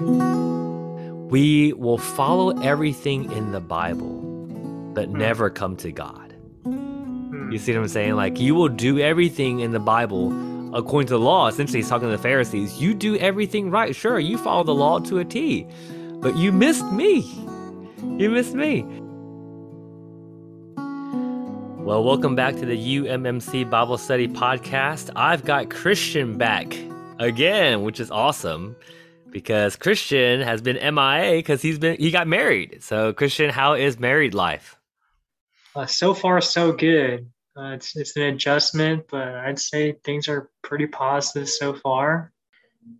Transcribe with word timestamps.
We 0.00 1.72
will 1.74 1.98
follow 1.98 2.50
everything 2.62 3.30
in 3.30 3.52
the 3.52 3.60
Bible, 3.60 4.22
but 4.92 5.06
hmm. 5.06 5.18
never 5.18 5.50
come 5.50 5.76
to 5.76 5.92
God. 5.92 6.34
Hmm. 6.64 7.52
You 7.52 7.58
see 7.58 7.72
what 7.74 7.82
I'm 7.82 7.88
saying? 7.88 8.16
Like, 8.16 8.40
you 8.40 8.56
will 8.56 8.68
do 8.68 8.98
everything 8.98 9.60
in 9.60 9.70
the 9.70 9.78
Bible 9.78 10.32
according 10.74 11.06
to 11.08 11.14
the 11.14 11.20
law. 11.20 11.46
Essentially, 11.46 11.78
he's 11.78 11.88
talking 11.88 12.08
to 12.08 12.16
the 12.16 12.22
Pharisees. 12.22 12.80
You 12.80 12.92
do 12.92 13.16
everything 13.18 13.70
right. 13.70 13.94
Sure, 13.94 14.18
you 14.18 14.36
follow 14.36 14.64
the 14.64 14.74
law 14.74 14.98
to 14.98 15.20
a 15.20 15.24
T, 15.24 15.68
but 16.14 16.36
you 16.36 16.50
missed 16.50 16.90
me. 16.90 17.20
You 18.18 18.30
missed 18.30 18.54
me. 18.54 18.82
Well, 21.84 22.02
welcome 22.02 22.34
back 22.34 22.56
to 22.56 22.66
the 22.66 22.76
UMMC 22.76 23.70
Bible 23.70 23.98
Study 23.98 24.26
Podcast. 24.26 25.10
I've 25.14 25.44
got 25.44 25.70
Christian 25.70 26.36
back 26.36 26.76
again, 27.20 27.82
which 27.82 28.00
is 28.00 28.10
awesome 28.10 28.74
because 29.34 29.74
Christian 29.74 30.40
has 30.40 30.62
been 30.62 30.76
MIA 30.76 31.38
because 31.38 31.60
he's 31.60 31.78
been 31.78 31.98
he 31.98 32.10
got 32.10 32.26
married. 32.26 32.82
So, 32.82 33.12
Christian, 33.12 33.50
how 33.50 33.74
is 33.74 33.98
married 33.98 34.32
life? 34.32 34.78
Uh, 35.76 35.84
so 35.84 36.14
far, 36.14 36.40
so 36.40 36.72
good. 36.72 37.28
Uh, 37.58 37.72
it's 37.72 37.96
it's 37.96 38.16
an 38.16 38.22
adjustment, 38.22 39.04
but 39.10 39.28
I'd 39.28 39.58
say 39.58 39.96
things 40.04 40.28
are 40.28 40.50
pretty 40.62 40.86
positive 40.86 41.48
so 41.48 41.74
far, 41.74 42.32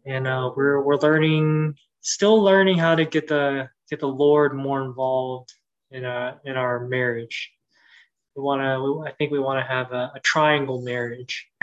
and 0.04 0.26
uh, 0.26 0.50
we're 0.54 0.82
we're 0.82 0.96
learning, 0.96 1.76
still 2.02 2.42
learning 2.42 2.78
how 2.78 2.96
to 2.96 3.04
get 3.04 3.28
the 3.28 3.68
get 3.88 4.01
the 4.01 4.09
Lord 4.09 4.54
more 4.54 4.82
involved 4.82 5.52
in 5.92 6.04
uh 6.04 6.37
in 6.45 6.56
our 6.56 6.87
marriage. 6.87 7.52
We 8.37 8.42
want 8.42 8.60
to. 8.60 9.09
I 9.09 9.12
think 9.12 9.30
we 9.30 9.38
want 9.38 9.64
to 9.64 9.73
have 9.73 9.92
a, 9.92 10.12
a 10.16 10.20
triangle 10.20 10.82
marriage. 10.82 11.48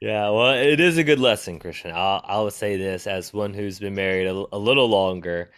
yeah, 0.00 0.30
well, 0.30 0.54
it 0.54 0.80
is 0.80 0.98
a 0.98 1.04
good 1.04 1.20
lesson, 1.20 1.58
Christian. 1.58 1.92
I'll 1.94 2.22
I'll 2.24 2.50
say 2.50 2.76
this 2.76 3.06
as 3.06 3.32
one 3.32 3.54
who's 3.54 3.78
been 3.80 3.94
married 3.94 4.26
a, 4.26 4.44
a 4.52 4.58
little 4.58 4.88
longer. 4.88 5.50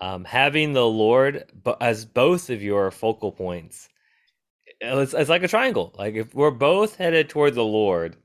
Um, 0.00 0.24
having 0.24 0.72
the 0.72 0.86
Lord 0.86 1.44
as 1.80 2.04
both 2.04 2.50
of 2.50 2.62
your 2.62 2.90
focal 2.90 3.32
points 3.32 3.88
it's, 4.80 5.14
it's 5.14 5.30
like 5.30 5.42
a 5.42 5.48
triangle. 5.48 5.94
Like 5.98 6.14
if 6.14 6.34
we're 6.34 6.50
both 6.50 6.96
headed 6.96 7.28
toward 7.28 7.54
the 7.54 7.64
Lord, 7.64 8.16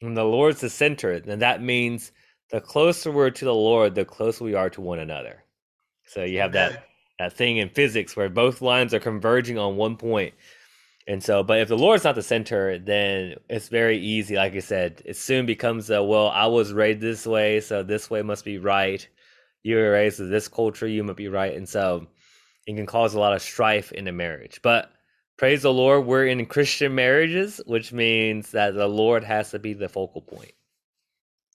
and 0.00 0.16
the 0.16 0.24
Lord's 0.24 0.60
the 0.60 0.70
center, 0.70 1.20
then 1.20 1.40
that 1.40 1.62
means 1.62 2.12
the 2.50 2.60
closer 2.60 3.10
we're 3.10 3.30
to 3.30 3.44
the 3.44 3.54
Lord, 3.54 3.94
the 3.94 4.04
closer 4.04 4.44
we 4.44 4.54
are 4.54 4.70
to 4.70 4.80
one 4.80 4.98
another. 4.98 5.44
So 6.06 6.24
you 6.24 6.40
have 6.40 6.52
that 6.52 6.84
that 7.18 7.34
thing 7.34 7.58
in 7.58 7.68
physics 7.68 8.16
where 8.16 8.28
both 8.28 8.60
lines 8.62 8.92
are 8.94 9.00
converging 9.00 9.58
on 9.58 9.76
one 9.76 9.96
point. 9.96 10.34
And 11.08 11.22
so, 11.22 11.42
but 11.42 11.58
if 11.58 11.68
the 11.68 11.76
Lord's 11.76 12.04
not 12.04 12.14
the 12.14 12.22
center, 12.22 12.78
then 12.78 13.34
it's 13.48 13.68
very 13.68 13.98
easy. 13.98 14.36
Like 14.36 14.54
I 14.54 14.60
said, 14.60 15.02
it 15.04 15.16
soon 15.16 15.46
becomes 15.46 15.90
a 15.90 16.02
well, 16.02 16.28
I 16.28 16.46
was 16.46 16.72
raised 16.72 17.00
this 17.00 17.26
way, 17.26 17.60
so 17.60 17.82
this 17.82 18.08
way 18.08 18.22
must 18.22 18.44
be 18.44 18.58
right. 18.58 19.06
You 19.64 19.76
were 19.76 19.92
raised 19.92 20.20
in 20.20 20.30
this 20.30 20.48
culture, 20.48 20.86
you 20.86 21.02
must 21.02 21.16
be 21.16 21.28
right. 21.28 21.56
And 21.56 21.68
so 21.68 22.06
it 22.66 22.76
can 22.76 22.86
cause 22.86 23.14
a 23.14 23.20
lot 23.20 23.32
of 23.32 23.42
strife 23.42 23.92
in 23.92 24.06
a 24.06 24.12
marriage. 24.12 24.60
But 24.62 24.92
praise 25.36 25.62
the 25.62 25.72
Lord, 25.72 26.06
we're 26.06 26.26
in 26.26 26.46
Christian 26.46 26.94
marriages, 26.94 27.60
which 27.66 27.92
means 27.92 28.52
that 28.52 28.74
the 28.74 28.88
Lord 28.88 29.24
has 29.24 29.50
to 29.50 29.58
be 29.58 29.74
the 29.74 29.88
focal 29.88 30.22
point. 30.22 30.52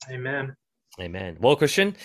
Amen. 0.09 0.55
Amen. 0.99 1.37
Well, 1.39 1.55
Christian, 1.55 1.95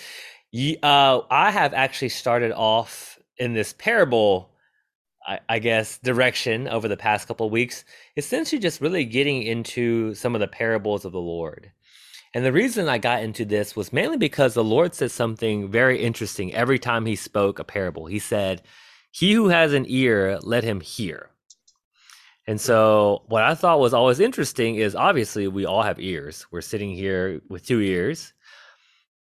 uh, 0.83 1.21
I 1.29 1.51
have 1.51 1.73
actually 1.73 2.09
started 2.09 2.51
off 2.51 3.19
in 3.37 3.53
this 3.53 3.73
parable, 3.73 4.52
I, 5.47 5.59
guess, 5.59 5.99
direction 5.99 6.67
over 6.67 6.87
the 6.87 6.97
past 6.97 7.27
couple 7.27 7.45
of 7.45 7.51
weeks, 7.51 7.85
essentially 8.17 8.59
just 8.59 8.81
really 8.81 9.05
getting 9.05 9.43
into 9.43 10.13
some 10.15 10.35
of 10.35 10.41
the 10.41 10.47
parables 10.47 11.05
of 11.05 11.11
the 11.11 11.19
Lord. 11.19 11.71
And 12.33 12.43
the 12.43 12.51
reason 12.51 12.89
I 12.89 12.97
got 12.97 13.23
into 13.23 13.45
this 13.45 13.75
was 13.75 13.93
mainly 13.93 14.17
because 14.17 14.53
the 14.53 14.63
Lord 14.63 14.95
said 14.95 15.11
something 15.11 15.69
very 15.69 16.01
interesting 16.01 16.53
every 16.53 16.79
time 16.79 17.05
he 17.05 17.15
spoke 17.15 17.59
a 17.59 17.63
parable. 17.63 18.07
He 18.07 18.19
said, 18.19 18.63
He 19.11 19.33
who 19.33 19.49
has 19.49 19.73
an 19.73 19.85
ear, 19.87 20.39
let 20.41 20.63
him 20.63 20.81
hear. 20.81 21.29
And 22.45 22.59
so, 22.59 23.23
what 23.27 23.43
I 23.43 23.55
thought 23.55 23.79
was 23.79 23.93
always 23.93 24.19
interesting 24.19 24.75
is 24.75 24.95
obviously 24.95 25.47
we 25.47 25.65
all 25.65 25.83
have 25.83 25.99
ears. 25.99 26.45
We're 26.51 26.61
sitting 26.61 26.93
here 26.93 27.41
with 27.47 27.65
two 27.65 27.79
ears. 27.79 28.33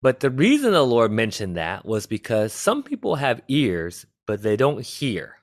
But 0.01 0.19
the 0.19 0.31
reason 0.31 0.73
the 0.73 0.83
Lord 0.83 1.13
mentioned 1.13 1.57
that 1.57 1.85
was 1.87 2.07
because 2.07 2.53
some 2.53 2.83
people 2.83 3.15
have 3.17 3.43
ears, 3.47 4.07
but 4.27 4.43
they 4.43 4.57
don't 4.57 4.85
hear. 4.85 5.37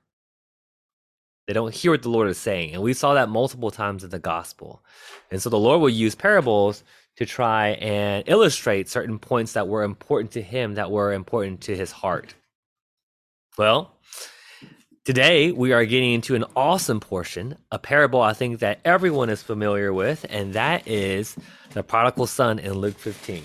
They 1.49 1.53
don't 1.53 1.73
hear 1.73 1.89
what 1.89 2.03
the 2.03 2.09
Lord 2.09 2.29
is 2.29 2.37
saying. 2.37 2.75
And 2.75 2.83
we 2.83 2.93
saw 2.93 3.15
that 3.15 3.27
multiple 3.27 3.71
times 3.71 4.03
in 4.03 4.11
the 4.11 4.19
gospel. 4.19 4.83
And 5.31 5.41
so 5.41 5.49
the 5.49 5.57
Lord 5.57 5.81
will 5.81 5.89
use 5.89 6.13
parables 6.13 6.83
to 7.15 7.25
try 7.25 7.69
and 7.69 8.23
illustrate 8.27 8.87
certain 8.87 9.17
points 9.17 9.53
that 9.53 9.67
were 9.67 9.81
important 9.81 10.29
to 10.33 10.43
him, 10.43 10.75
that 10.75 10.91
were 10.91 11.11
important 11.11 11.61
to 11.61 11.75
his 11.75 11.91
heart. 11.91 12.35
Well, 13.57 13.95
Today, 15.05 15.51
we 15.51 15.73
are 15.73 15.85
getting 15.85 16.13
into 16.13 16.35
an 16.35 16.45
awesome 16.55 16.99
portion, 16.99 17.57
a 17.71 17.79
parable 17.79 18.21
I 18.21 18.33
think 18.33 18.59
that 18.59 18.79
everyone 18.85 19.31
is 19.31 19.41
familiar 19.41 19.91
with, 19.91 20.23
and 20.29 20.53
that 20.53 20.87
is 20.87 21.35
the 21.71 21.81
prodigal 21.81 22.27
son 22.27 22.59
in 22.59 22.73
Luke 22.73 22.99
15. 22.99 23.43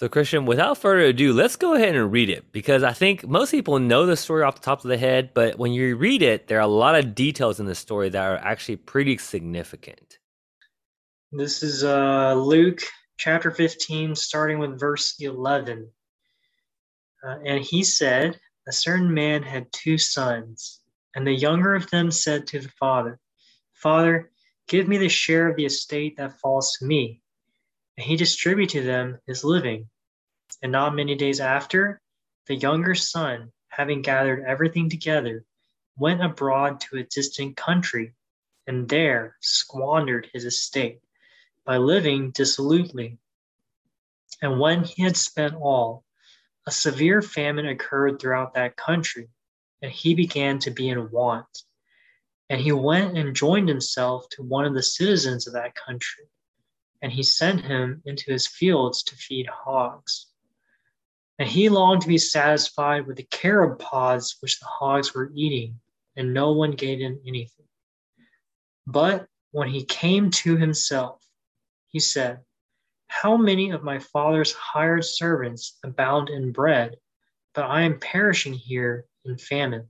So, 0.00 0.08
Christian, 0.08 0.46
without 0.46 0.78
further 0.78 1.04
ado, 1.04 1.34
let's 1.34 1.56
go 1.56 1.74
ahead 1.74 1.94
and 1.94 2.10
read 2.10 2.30
it 2.30 2.52
because 2.52 2.82
I 2.82 2.94
think 2.94 3.28
most 3.28 3.50
people 3.50 3.78
know 3.78 4.06
the 4.06 4.16
story 4.16 4.42
off 4.42 4.54
the 4.54 4.62
top 4.62 4.82
of 4.82 4.88
the 4.88 4.96
head, 4.96 5.34
but 5.34 5.58
when 5.58 5.72
you 5.72 5.94
read 5.94 6.22
it, 6.22 6.46
there 6.46 6.56
are 6.56 6.62
a 6.62 6.66
lot 6.66 6.94
of 6.94 7.14
details 7.14 7.60
in 7.60 7.66
the 7.66 7.74
story 7.74 8.08
that 8.08 8.22
are 8.22 8.38
actually 8.38 8.76
pretty 8.76 9.18
significant. 9.18 10.18
This 11.32 11.62
is 11.62 11.84
uh, 11.84 12.32
Luke 12.32 12.80
chapter 13.18 13.50
15, 13.50 14.14
starting 14.14 14.58
with 14.58 14.80
verse 14.80 15.16
11. 15.20 15.86
Uh, 17.22 17.36
and 17.44 17.62
he 17.62 17.84
said, 17.84 18.40
a 18.66 18.72
certain 18.72 19.12
man 19.12 19.42
had 19.42 19.70
two 19.70 19.98
sons, 19.98 20.80
and 21.14 21.26
the 21.26 21.34
younger 21.34 21.74
of 21.74 21.90
them 21.90 22.10
said 22.10 22.46
to 22.46 22.60
the 22.60 22.70
father, 22.80 23.20
Father, 23.74 24.30
give 24.66 24.88
me 24.88 24.96
the 24.96 25.10
share 25.10 25.46
of 25.50 25.56
the 25.56 25.66
estate 25.66 26.16
that 26.16 26.40
falls 26.40 26.78
to 26.78 26.86
me. 26.86 27.19
And 28.00 28.08
he 28.08 28.16
distributed 28.16 28.72
to 28.78 28.82
them 28.82 29.18
his 29.26 29.44
living. 29.44 29.90
And 30.62 30.72
not 30.72 30.94
many 30.94 31.16
days 31.16 31.38
after, 31.38 32.00
the 32.46 32.54
younger 32.54 32.94
son, 32.94 33.52
having 33.68 34.00
gathered 34.00 34.42
everything 34.46 34.88
together, 34.88 35.44
went 35.98 36.24
abroad 36.24 36.80
to 36.80 36.96
a 36.96 37.02
distant 37.02 37.58
country, 37.58 38.14
and 38.66 38.88
there 38.88 39.36
squandered 39.40 40.30
his 40.32 40.46
estate 40.46 41.00
by 41.66 41.76
living 41.76 42.30
dissolutely. 42.30 43.18
And 44.40 44.58
when 44.58 44.82
he 44.82 45.02
had 45.02 45.18
spent 45.18 45.56
all, 45.56 46.02
a 46.66 46.70
severe 46.70 47.20
famine 47.20 47.66
occurred 47.66 48.18
throughout 48.18 48.54
that 48.54 48.78
country, 48.78 49.28
and 49.82 49.92
he 49.92 50.14
began 50.14 50.58
to 50.60 50.70
be 50.70 50.88
in 50.88 51.10
want. 51.10 51.64
And 52.48 52.62
he 52.62 52.72
went 52.72 53.18
and 53.18 53.36
joined 53.36 53.68
himself 53.68 54.26
to 54.30 54.42
one 54.42 54.64
of 54.64 54.72
the 54.72 54.82
citizens 54.82 55.46
of 55.46 55.52
that 55.52 55.74
country, 55.74 56.24
and 57.02 57.12
he 57.12 57.22
sent 57.22 57.62
him 57.62 58.02
into 58.04 58.30
his 58.30 58.46
fields 58.46 59.02
to 59.04 59.16
feed 59.16 59.46
hogs. 59.46 60.26
And 61.38 61.48
he 61.48 61.68
longed 61.68 62.02
to 62.02 62.08
be 62.08 62.18
satisfied 62.18 63.06
with 63.06 63.16
the 63.16 63.26
carob 63.30 63.78
pods 63.78 64.36
which 64.40 64.60
the 64.60 64.66
hogs 64.66 65.14
were 65.14 65.32
eating, 65.34 65.80
and 66.16 66.34
no 66.34 66.52
one 66.52 66.72
gave 66.72 66.98
him 66.98 67.20
anything. 67.26 67.66
But 68.86 69.26
when 69.52 69.68
he 69.68 69.84
came 69.84 70.30
to 70.30 70.56
himself, 70.56 71.24
he 71.88 72.00
said, 72.00 72.40
how 73.10 73.36
many 73.36 73.70
of 73.70 73.82
my 73.82 73.98
father's 73.98 74.52
hired 74.52 75.04
servants 75.04 75.76
abound 75.82 76.28
in 76.28 76.52
bread, 76.52 76.96
but 77.54 77.64
I 77.64 77.82
am 77.82 77.98
perishing 77.98 78.52
here 78.52 79.04
in 79.24 79.36
famine? 79.36 79.88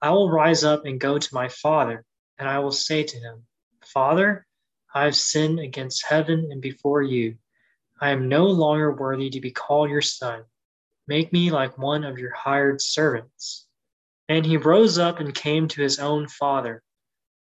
I 0.00 0.10
will 0.10 0.30
rise 0.30 0.62
up 0.62 0.86
and 0.86 1.00
go 1.00 1.18
to 1.18 1.34
my 1.34 1.48
father, 1.48 2.04
and 2.38 2.48
I 2.48 2.60
will 2.60 2.72
say 2.72 3.02
to 3.02 3.16
him, 3.16 3.46
Father, 3.84 4.46
I 4.94 5.04
have 5.04 5.16
sinned 5.16 5.60
against 5.60 6.06
heaven 6.06 6.48
and 6.50 6.60
before 6.60 7.02
you. 7.02 7.36
I 8.00 8.10
am 8.10 8.28
no 8.28 8.46
longer 8.46 8.92
worthy 8.92 9.30
to 9.30 9.40
be 9.40 9.50
called 9.50 9.90
your 9.90 10.02
son. 10.02 10.44
Make 11.06 11.32
me 11.32 11.50
like 11.50 11.78
one 11.78 12.04
of 12.04 12.18
your 12.18 12.32
hired 12.32 12.80
servants. 12.80 13.66
And 14.28 14.44
he 14.44 14.56
rose 14.56 14.98
up 14.98 15.20
and 15.20 15.34
came 15.34 15.68
to 15.68 15.82
his 15.82 15.98
own 15.98 16.28
father. 16.28 16.82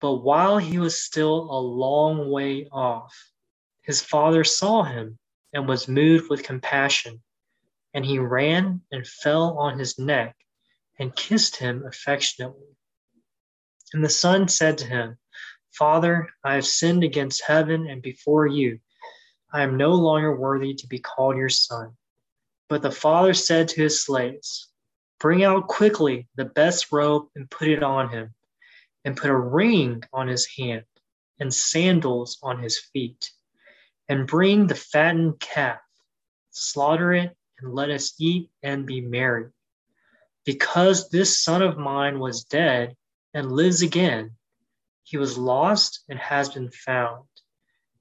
But 0.00 0.16
while 0.16 0.58
he 0.58 0.78
was 0.78 1.00
still 1.00 1.48
a 1.50 1.60
long 1.60 2.30
way 2.30 2.68
off, 2.72 3.14
his 3.82 4.02
father 4.02 4.44
saw 4.44 4.82
him 4.82 5.18
and 5.52 5.68
was 5.68 5.88
moved 5.88 6.30
with 6.30 6.42
compassion, 6.42 7.22
and 7.92 8.04
he 8.04 8.18
ran 8.18 8.82
and 8.90 9.06
fell 9.06 9.58
on 9.58 9.78
his 9.78 9.98
neck 9.98 10.36
and 10.98 11.14
kissed 11.14 11.56
him 11.56 11.84
affectionately. 11.86 12.76
And 13.92 14.04
the 14.04 14.08
son 14.08 14.48
said 14.48 14.78
to 14.78 14.86
him, 14.86 15.18
Father, 15.72 16.28
I 16.44 16.54
have 16.54 16.66
sinned 16.66 17.04
against 17.04 17.44
heaven 17.44 17.86
and 17.86 18.02
before 18.02 18.46
you. 18.46 18.80
I 19.52 19.62
am 19.62 19.76
no 19.76 19.92
longer 19.92 20.34
worthy 20.34 20.74
to 20.74 20.86
be 20.86 20.98
called 20.98 21.36
your 21.36 21.48
son. 21.48 21.96
But 22.68 22.82
the 22.82 22.90
father 22.90 23.34
said 23.34 23.68
to 23.68 23.82
his 23.82 24.04
slaves, 24.04 24.68
Bring 25.18 25.44
out 25.44 25.68
quickly 25.68 26.28
the 26.36 26.44
best 26.44 26.92
robe 26.92 27.28
and 27.34 27.50
put 27.50 27.68
it 27.68 27.82
on 27.82 28.08
him, 28.08 28.34
and 29.04 29.16
put 29.16 29.30
a 29.30 29.36
ring 29.36 30.02
on 30.12 30.28
his 30.28 30.46
hand 30.46 30.84
and 31.38 31.52
sandals 31.52 32.38
on 32.42 32.62
his 32.62 32.78
feet 32.78 33.30
and 34.08 34.26
bring 34.26 34.66
the 34.66 34.74
fattened 34.74 35.38
calf 35.40 35.80
slaughter 36.50 37.12
it, 37.12 37.36
and 37.60 37.74
let 37.74 37.90
us 37.90 38.14
eat 38.18 38.50
and 38.62 38.86
be 38.86 39.00
merry. 39.00 39.46
Because 40.44 41.10
this 41.10 41.42
son 41.42 41.62
of 41.62 41.78
mine 41.78 42.18
was 42.18 42.44
dead 42.44 42.96
and 43.34 43.52
lives 43.52 43.82
again, 43.82 44.36
he 45.10 45.16
was 45.16 45.36
lost 45.36 46.04
and 46.08 46.20
has 46.20 46.48
been 46.48 46.70
found. 46.70 47.24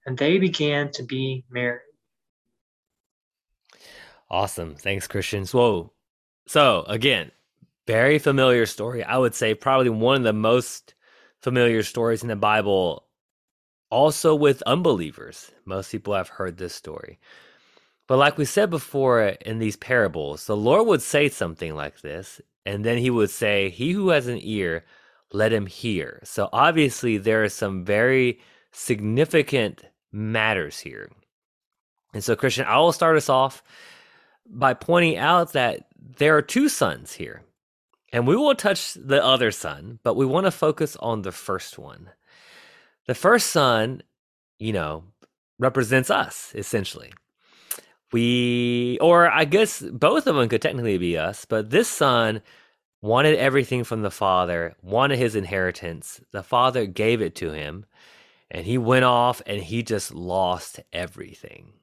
And 0.05 0.15
they 0.15 0.37
began 0.37 0.91
to 0.91 1.03
be 1.03 1.43
married. 1.49 1.81
Awesome. 4.29 4.75
Thanks, 4.75 5.07
Christians. 5.07 5.51
Whoa. 5.51 5.91
So, 6.45 6.83
again, 6.87 7.31
very 7.87 8.19
familiar 8.19 8.67
story. 8.67 9.03
I 9.03 9.17
would 9.17 9.33
say 9.33 9.55
probably 9.55 9.89
one 9.89 10.17
of 10.17 10.23
the 10.23 10.33
most 10.33 10.93
familiar 11.41 11.81
stories 11.81 12.21
in 12.21 12.27
the 12.27 12.35
Bible, 12.35 13.05
also 13.89 14.35
with 14.35 14.61
unbelievers. 14.67 15.49
Most 15.65 15.91
people 15.91 16.13
have 16.13 16.29
heard 16.29 16.57
this 16.57 16.75
story. 16.75 17.17
But 18.05 18.17
like 18.17 18.37
we 18.37 18.45
said 18.45 18.69
before 18.69 19.21
in 19.23 19.57
these 19.57 19.77
parables, 19.77 20.45
the 20.45 20.55
Lord 20.55 20.85
would 20.85 21.01
say 21.01 21.27
something 21.27 21.73
like 21.73 22.01
this, 22.01 22.39
and 22.67 22.85
then 22.85 22.99
he 22.99 23.09
would 23.09 23.31
say, 23.31 23.69
He 23.69 23.93
who 23.93 24.09
has 24.09 24.27
an 24.27 24.39
ear, 24.41 24.85
let 25.31 25.53
him 25.53 25.65
hear. 25.65 26.19
So 26.23 26.49
obviously, 26.51 27.17
there 27.17 27.43
are 27.43 27.49
some 27.49 27.85
very 27.85 28.39
significant 28.71 29.83
matters 30.11 30.79
here. 30.79 31.09
And 32.13 32.23
so, 32.23 32.35
Christian, 32.35 32.65
I 32.65 32.77
will 32.79 32.91
start 32.91 33.17
us 33.17 33.29
off 33.29 33.63
by 34.45 34.73
pointing 34.73 35.17
out 35.17 35.53
that 35.53 35.87
there 35.95 36.35
are 36.35 36.41
two 36.41 36.69
sons 36.69 37.13
here. 37.13 37.43
And 38.11 38.25
we 38.25 38.35
will 38.35 38.55
touch 38.55 38.95
the 38.95 39.23
other 39.23 39.51
son, 39.51 39.99
but 40.03 40.15
we 40.15 40.25
want 40.25 40.47
to 40.47 40.51
focus 40.51 40.95
on 40.95 41.21
the 41.21 41.31
first 41.31 41.77
one. 41.77 42.09
The 43.05 43.13
first 43.13 43.47
son, 43.51 44.01
you 44.57 44.73
know, 44.73 45.03
represents 45.59 46.09
us 46.09 46.51
essentially. 46.55 47.13
We, 48.11 48.97
or 49.01 49.29
I 49.29 49.45
guess 49.45 49.81
both 49.81 50.25
of 50.25 50.35
them 50.35 50.49
could 50.49 50.63
technically 50.63 50.97
be 50.97 51.15
us, 51.15 51.45
but 51.45 51.69
this 51.69 51.87
son 51.87 52.41
wanted 53.01 53.37
everything 53.37 53.83
from 53.83 54.01
the 54.01 54.11
father, 54.11 54.75
wanted 54.81 55.17
his 55.17 55.35
inheritance. 55.35 56.21
The 56.31 56.43
father 56.43 56.85
gave 56.85 57.21
it 57.21 57.35
to 57.35 57.51
him, 57.51 57.85
and 58.51 58.65
he 58.65 58.77
went 58.77 59.05
off 59.05 59.41
and 59.45 59.61
he 59.61 59.83
just 59.83 60.13
lost 60.13 60.79
everything. 60.91 61.73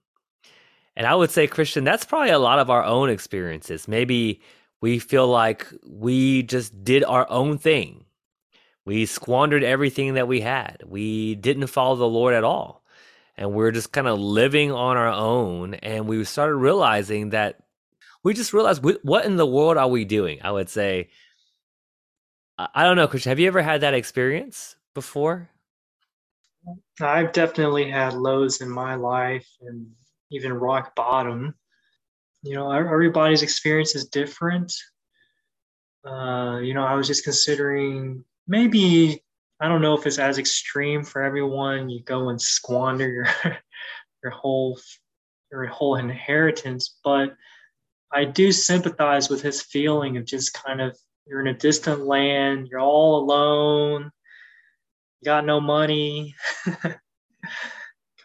And 0.96 1.06
I 1.06 1.14
would 1.14 1.30
say, 1.30 1.46
Christian, 1.46 1.84
that's 1.84 2.04
probably 2.04 2.30
a 2.30 2.38
lot 2.38 2.58
of 2.58 2.70
our 2.70 2.82
own 2.82 3.10
experiences. 3.10 3.86
Maybe 3.86 4.40
we 4.80 4.98
feel 4.98 5.28
like 5.28 5.66
we 5.86 6.42
just 6.42 6.84
did 6.84 7.04
our 7.04 7.26
own 7.30 7.58
thing. 7.58 8.04
We 8.86 9.04
squandered 9.04 9.64
everything 9.64 10.14
that 10.14 10.28
we 10.28 10.40
had. 10.40 10.82
We 10.86 11.34
didn't 11.34 11.66
follow 11.66 11.96
the 11.96 12.08
Lord 12.08 12.34
at 12.34 12.44
all. 12.44 12.82
And 13.36 13.52
we're 13.52 13.72
just 13.72 13.92
kind 13.92 14.06
of 14.06 14.18
living 14.18 14.72
on 14.72 14.96
our 14.96 15.12
own. 15.12 15.74
And 15.74 16.06
we 16.06 16.24
started 16.24 16.54
realizing 16.54 17.30
that 17.30 17.58
we 18.26 18.34
just 18.34 18.52
realized 18.52 18.82
what 18.82 19.24
in 19.24 19.36
the 19.36 19.46
world 19.46 19.76
are 19.76 19.86
we 19.86 20.04
doing? 20.04 20.40
I 20.42 20.50
would 20.50 20.68
say, 20.68 21.10
I 22.58 22.82
don't 22.82 22.96
know, 22.96 23.06
Christian, 23.06 23.30
have 23.30 23.38
you 23.38 23.46
ever 23.46 23.62
had 23.62 23.82
that 23.82 23.94
experience 23.94 24.74
before? 24.94 25.48
I've 27.00 27.30
definitely 27.30 27.88
had 27.88 28.14
lows 28.14 28.60
in 28.60 28.68
my 28.68 28.96
life 28.96 29.46
and 29.60 29.86
even 30.32 30.52
rock 30.52 30.96
bottom 30.96 31.54
you 32.42 32.54
know 32.54 32.70
everybody's 32.70 33.42
experience 33.42 33.94
is 33.94 34.08
different 34.08 34.72
uh, 36.04 36.58
you 36.62 36.74
know 36.74 36.84
i 36.84 36.94
was 36.94 37.06
just 37.06 37.24
considering 37.24 38.24
maybe 38.46 39.22
i 39.60 39.68
don't 39.68 39.82
know 39.82 39.96
if 39.96 40.06
it's 40.06 40.18
as 40.18 40.38
extreme 40.38 41.04
for 41.04 41.22
everyone 41.22 41.88
you 41.88 42.02
go 42.02 42.28
and 42.28 42.40
squander 42.40 43.08
your 43.08 43.28
your 44.22 44.32
whole 44.32 44.78
your 45.50 45.66
whole 45.66 45.96
inheritance 45.96 46.98
but 47.04 47.34
i 48.12 48.24
do 48.24 48.52
sympathize 48.52 49.28
with 49.28 49.42
his 49.42 49.62
feeling 49.62 50.16
of 50.16 50.24
just 50.24 50.54
kind 50.54 50.80
of 50.80 50.96
you're 51.26 51.40
in 51.40 51.48
a 51.48 51.58
distant 51.58 52.06
land 52.06 52.68
you're 52.70 52.80
all 52.80 53.18
alone 53.22 54.10
you 55.20 55.24
got 55.24 55.44
no 55.44 55.60
money 55.60 56.34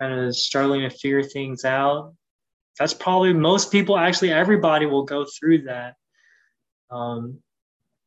kind 0.01 0.19
of 0.19 0.35
struggling 0.35 0.81
to 0.81 0.89
figure 0.89 1.23
things 1.23 1.63
out. 1.63 2.13
That's 2.79 2.93
probably 2.93 3.33
most 3.33 3.71
people 3.71 3.97
actually 3.97 4.31
everybody 4.31 4.87
will 4.87 5.03
go 5.03 5.25
through 5.25 5.63
that. 5.63 5.95
Um, 6.89 7.39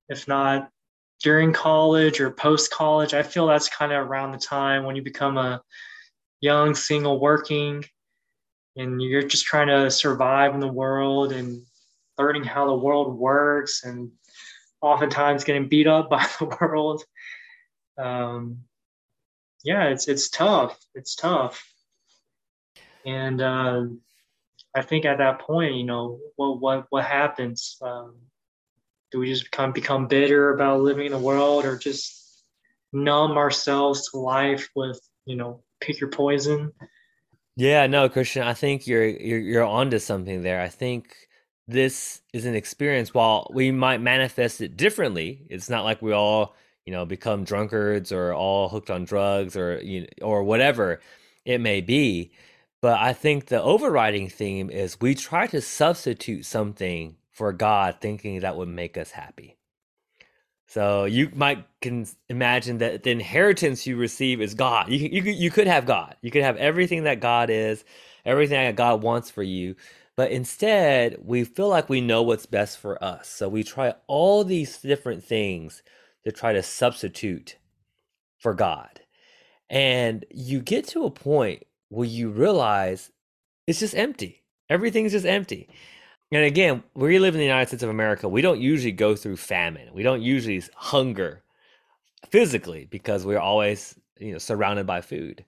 if 0.09 0.26
not 0.26 0.69
during 1.23 1.53
college 1.53 2.21
or 2.21 2.31
post 2.31 2.71
college 2.71 3.15
i 3.15 3.23
feel 3.23 3.47
that's 3.47 3.69
kind 3.69 3.93
of 3.93 4.06
around 4.06 4.32
the 4.32 4.38
time 4.38 4.85
when 4.85 4.94
you 4.94 5.00
become 5.00 5.38
a 5.38 5.62
young 6.41 6.75
single 6.75 7.19
working 7.19 7.82
and 8.76 9.00
you're 9.00 9.23
just 9.23 9.44
trying 9.44 9.69
to 9.69 9.91
survive 9.91 10.55
in 10.55 10.61
the 10.61 10.69
world 10.69 11.32
and 11.32 11.62
learning 12.19 12.44
how 12.44 12.67
the 12.67 12.75
world 12.75 13.17
works 13.17 13.85
and 13.85 14.11
oftentimes 14.81 15.44
getting 15.44 15.69
beat 15.69 15.87
up 15.87 16.11
by 16.11 16.26
the 16.38 16.56
world 16.61 17.03
um, 17.99 18.59
yeah 19.62 19.85
it's 19.85 20.09
it's 20.09 20.29
tough 20.29 20.79
it's 20.94 21.15
tough 21.15 21.65
and 23.05 23.43
uh, 23.43 23.85
I 24.75 24.82
think 24.82 25.05
at 25.05 25.19
that 25.19 25.41
point, 25.41 25.75
you 25.75 25.85
know, 25.85 26.19
what 26.37 26.61
what 26.61 26.87
what 26.91 27.05
happens? 27.05 27.76
Um, 27.81 28.17
do 29.12 29.21
we 29.21 29.29
just 29.29 29.44
become 29.44 29.73
become 29.73 30.09
bitter 30.09 30.55
about 30.55 30.81
living 30.81 31.06
in 31.06 31.12
the 31.12 31.19
world, 31.19 31.65
or 31.65 31.76
just 31.76 32.43
numb 32.93 33.32
ourselves 33.32 34.11
to 34.11 34.19
life 34.19 34.69
with, 34.75 35.00
you 35.26 35.37
know, 35.37 35.62
pick 35.81 36.00
your 36.00 36.11
poison? 36.11 36.73
Yeah, 37.56 37.87
no, 37.87 38.09
Christian, 38.09 38.43
I 38.43 38.55
think 38.55 38.87
you're 38.87 39.06
you're 39.06 39.39
you're 39.41 39.65
onto 39.65 39.99
something 40.01 40.43
there. 40.43 40.61
I 40.61 40.69
think 40.69 41.15
this 41.69 42.23
is 42.33 42.47
an 42.47 42.55
experience. 42.56 43.15
While 43.15 43.49
we 43.55 43.71
might 43.73 44.01
manifest 44.01 44.61
it 44.61 44.77
differently, 44.77 45.47
it's 45.51 45.71
not 45.71 45.85
like 45.85 46.03
we 46.03 46.12
all, 46.12 46.56
you 46.87 46.93
know, 46.93 47.06
become 47.06 47.45
drunkards 47.45 48.12
or 48.12 48.35
all 48.35 48.69
hooked 48.69 48.91
on 48.91 49.05
drugs 49.05 49.56
or 49.56 49.81
you 49.83 50.03
know, 50.03 50.06
or 50.23 50.43
whatever 50.45 51.01
it 51.45 51.61
may 51.61 51.81
be 51.81 52.33
but 52.81 53.01
I 53.01 53.15
think 53.15 53.47
the 53.47 53.62
overriding 53.62 54.29
theme 54.29 54.69
is 54.71 55.00
we 55.00 55.15
try 55.15 55.47
to 55.47 55.62
substitute 55.62 56.45
something 56.45 57.17
for 57.33 57.50
God, 57.53 57.97
thinking 58.00 58.41
that 58.41 58.57
would 58.59 58.69
make 58.69 58.99
us 58.99 59.12
happy. 59.12 59.57
So 60.66 61.05
you 61.05 61.31
might 61.34 61.66
can 61.81 62.06
imagine 62.28 62.78
that 62.78 63.02
the 63.02 63.11
inheritance 63.11 63.87
you 63.87 63.96
receive 63.96 64.40
is 64.40 64.55
God. 64.55 64.88
You 64.88 64.99
you 64.99 65.22
you 65.22 65.50
could 65.50 65.66
have 65.66 65.87
God. 65.87 66.16
You 66.22 66.31
could 66.31 66.43
have 66.43 66.56
everything 66.56 67.05
that 67.05 67.20
God 67.20 67.50
is, 67.50 67.84
everything 68.25 68.58
that 68.58 68.76
God 68.76 69.02
wants 69.02 69.31
for 69.31 69.43
you. 69.43 69.76
But 70.16 70.31
instead, 70.31 71.19
we 71.25 71.44
feel 71.44 71.69
like 71.69 71.88
we 71.88 72.00
know 72.00 72.22
what's 72.22 72.47
best 72.47 72.78
for 72.78 73.02
us. 73.02 73.28
So 73.28 73.49
we 73.49 73.64
try 73.64 73.94
all 74.06 74.44
these 74.44 74.78
different 74.78 75.25
things 75.25 75.83
to 76.25 76.33
try 76.33 76.52
to 76.52 76.62
substitute 76.62 77.56
for 78.38 78.54
God. 78.54 79.00
And 79.71 80.25
you 80.30 80.61
get 80.61 80.87
to 80.88 81.04
a 81.04 81.11
point 81.11 81.64
where 81.88 82.09
you 82.09 82.30
realize 82.30 83.11
it's 83.66 83.80
just 83.80 83.97
empty. 83.97 84.42
Everything's 84.71 85.12
just 85.12 85.26
empty. 85.26 85.68
And 86.33 86.45
again, 86.45 86.83
we 86.95 87.19
live 87.19 87.35
in 87.35 87.38
the 87.38 87.47
United 87.47 87.69
States 87.69 87.83
of 87.83 87.90
America. 87.90 88.28
We 88.28 88.43
don't 88.43 88.61
usually 88.61 88.93
go 88.93 89.14
through 89.14 89.37
famine. 89.37 89.88
We 89.93 90.02
don't 90.02 90.23
usually 90.23 90.62
hunger 90.75 91.43
physically 92.31 92.87
because 92.90 93.25
we're 93.25 93.38
always, 93.38 93.95
you 94.19 94.33
know, 94.33 94.38
surrounded 94.38 94.87
by 94.87 95.00
food. 95.00 95.45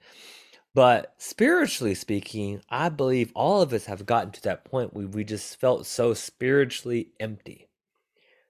But 0.75 1.15
spiritually 1.17 1.95
speaking, 1.95 2.61
I 2.69 2.91
believe 2.91 3.33
all 3.35 3.63
of 3.63 3.73
us 3.73 3.87
have 3.87 4.05
gotten 4.05 4.31
to 4.33 4.43
that 4.43 4.67
point 4.67 4.93
where 4.93 5.07
we 5.07 5.25
just 5.25 5.59
felt 5.59 5.87
so 5.87 6.13
spiritually 6.13 7.09
empty. 7.19 7.69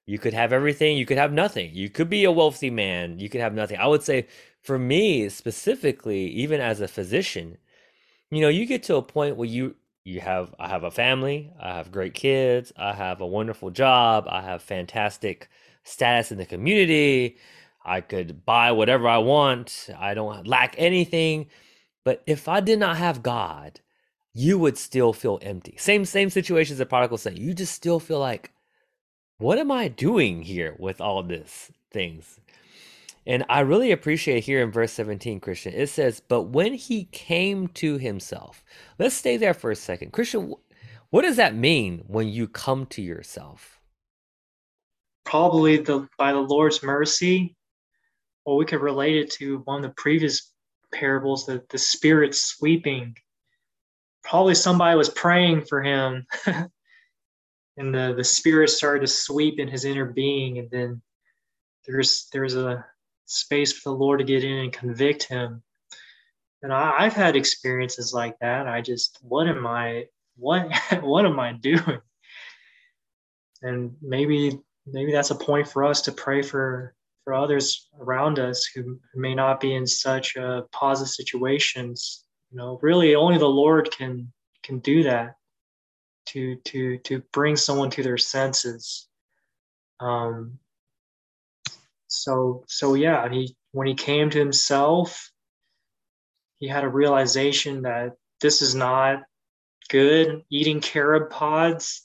You 0.06 0.18
could 0.18 0.35
have 0.35 0.52
everything, 0.52 0.97
you 0.97 1.06
could 1.06 1.18
have 1.18 1.33
nothing. 1.33 1.71
You 1.73 1.88
could 1.88 2.11
be 2.11 2.25
a 2.25 2.33
wealthy 2.33 2.71
man, 2.71 3.18
you 3.21 3.28
could 3.28 3.40
have 3.40 3.54
nothing. 3.54 3.78
I 3.78 3.87
would 3.87 4.02
say 4.02 4.26
for 4.61 4.78
me 4.78 5.28
specifically, 5.28 6.26
even 6.26 6.61
as 6.61 6.80
a 6.80 6.88
physician, 6.88 7.59
you 8.30 8.40
know, 8.40 8.49
you 8.49 8.66
get 8.66 8.83
to 8.85 8.97
a 8.97 9.02
point 9.02 9.37
where 9.37 9.49
you 9.49 9.76
you 10.06 10.20
have 10.20 10.54
I 10.58 10.68
have 10.68 10.84
a 10.84 10.90
family, 10.90 11.50
I 11.60 11.75
have 11.75 11.90
great 11.90 12.14
kids, 12.14 12.72
I 12.76 12.92
have 12.92 13.20
a 13.20 13.26
wonderful 13.26 13.70
job, 13.70 14.26
I 14.28 14.40
have 14.40 14.62
fantastic 14.62 15.48
status 15.82 16.30
in 16.30 16.38
the 16.38 16.46
community. 16.46 17.38
I 17.84 18.00
could 18.00 18.44
buy 18.44 18.72
whatever 18.72 19.08
I 19.08 19.18
want. 19.18 19.88
I 19.98 20.14
don't 20.14 20.46
lack 20.46 20.75
anything. 20.78 21.48
But 22.04 22.22
if 22.26 22.48
I 22.48 22.60
did 22.60 22.78
not 22.78 22.96
have 22.98 23.22
God, 23.22 23.80
you 24.32 24.58
would 24.58 24.78
still 24.78 25.12
feel 25.12 25.40
empty. 25.42 25.75
Same 25.76 26.04
same 26.04 26.30
situation 26.30 26.75
as 26.75 26.78
the 26.78 26.86
prodigal 26.86 27.18
son. 27.18 27.36
You 27.36 27.52
just 27.52 27.75
still 27.75 27.98
feel 27.98 28.20
like, 28.20 28.52
what 29.38 29.58
am 29.58 29.72
I 29.72 29.88
doing 29.88 30.42
here 30.42 30.76
with 30.78 31.00
all 31.00 31.22
this 31.25 31.72
things? 31.92 32.38
And 33.26 33.45
I 33.49 33.61
really 33.61 33.90
appreciate 33.90 34.45
here 34.45 34.62
in 34.62 34.71
verse 34.71 34.92
17, 34.92 35.40
Christian, 35.40 35.75
it 35.75 35.88
says, 35.88 36.21
But 36.21 36.42
when 36.42 36.75
he 36.75 37.04
came 37.06 37.68
to 37.68 37.99
himself, 37.99 38.62
let's 38.99 39.14
stay 39.14 39.37
there 39.37 39.54
for 39.54 39.71
a 39.71 39.76
second. 39.76 40.12
Christian, 40.12 40.54
what 41.11 41.23
does 41.23 41.37
that 41.37 41.54
mean 41.54 42.04
when 42.06 42.28
you 42.28 42.47
come 42.47 42.87
to 42.87 43.02
yourself? 43.02 43.80
Probably 45.25 45.78
the 45.78 46.09
by 46.18 46.33
the 46.33 46.38
Lord's 46.38 46.85
mercy, 46.85 47.56
or 48.45 48.56
we 48.56 48.64
could 48.64 48.80
relate 48.80 49.16
it 49.16 49.30
to 49.33 49.59
one 49.64 49.78
of 49.78 49.83
the 49.83 49.95
previous 49.97 50.52
parables, 50.92 51.47
that 51.47 51.68
the 51.68 51.78
Spirit 51.78 52.35
sweeping 52.35 53.16
probably 54.26 54.54
somebody 54.54 54.97
was 54.97 55.09
praying 55.11 55.62
for 55.62 55.83
him 55.83 56.26
and 56.47 57.95
the, 57.95 58.12
the 58.16 58.25
spirit 58.25 58.68
started 58.68 59.00
to 59.00 59.06
sweep 59.06 59.61
in 59.61 59.68
his 59.68 59.85
inner 59.85 60.04
being 60.04 60.59
and 60.59 60.68
then 60.71 61.00
there's 61.87 62.28
there's 62.33 62.56
a 62.56 62.85
space 63.26 63.73
for 63.73 63.90
the 63.90 63.97
lord 63.97 64.21
to 64.21 64.25
get 64.25 64.45
in 64.45 64.59
and 64.59 64.73
convict 64.73 65.25
him. 65.25 65.62
And 66.62 66.73
I, 66.73 67.04
have 67.04 67.12
had 67.12 67.37
experiences 67.37 68.14
like 68.14 68.38
that. 68.40 68.66
I 68.66 68.80
just 68.80 69.18
what 69.23 69.47
am 69.47 69.66
i 69.66 70.06
what 70.37 70.68
what 71.02 71.26
am 71.26 71.38
i 71.38 71.52
doing? 71.52 72.00
And 73.62 73.97
maybe 74.00 74.59
maybe 74.87 75.12
that's 75.12 75.30
a 75.30 75.35
point 75.35 75.68
for 75.68 75.85
us 75.85 76.00
to 76.02 76.12
pray 76.12 76.42
for 76.42 76.95
for 77.25 77.35
others 77.35 77.88
around 78.00 78.38
us 78.38 78.64
who 78.64 79.00
may 79.14 79.35
not 79.35 79.61
be 79.61 79.75
in 79.75 79.87
such 79.87 80.37
uh, 80.37 80.62
positive 80.73 81.11
situations. 81.11 82.25
You 82.50 82.59
know 82.59 82.78
really 82.80 83.14
only 83.14 83.38
the 83.38 83.47
lord 83.47 83.90
can 83.90 84.33
can 84.62 84.78
do 84.78 85.02
that 85.02 85.37
to 86.26 86.56
to 86.56 86.99
to 86.99 87.23
bring 87.33 87.56
someone 87.56 87.90
to 87.90 88.02
their 88.02 88.18
senses. 88.18 89.09
Um 90.00 90.59
so 92.08 92.64
so 92.68 92.94
yeah 92.94 93.28
he 93.30 93.56
when 93.72 93.86
he 93.86 93.94
came 93.94 94.30
to 94.30 94.38
himself 94.38 95.30
he 96.58 96.68
had 96.68 96.84
a 96.84 96.88
realization 96.88 97.82
that 97.82 98.16
this 98.40 98.62
is 98.62 98.75
not 98.75 99.22
good 99.88 100.42
eating 100.50 100.80
carob 100.80 101.30
pods. 101.30 102.02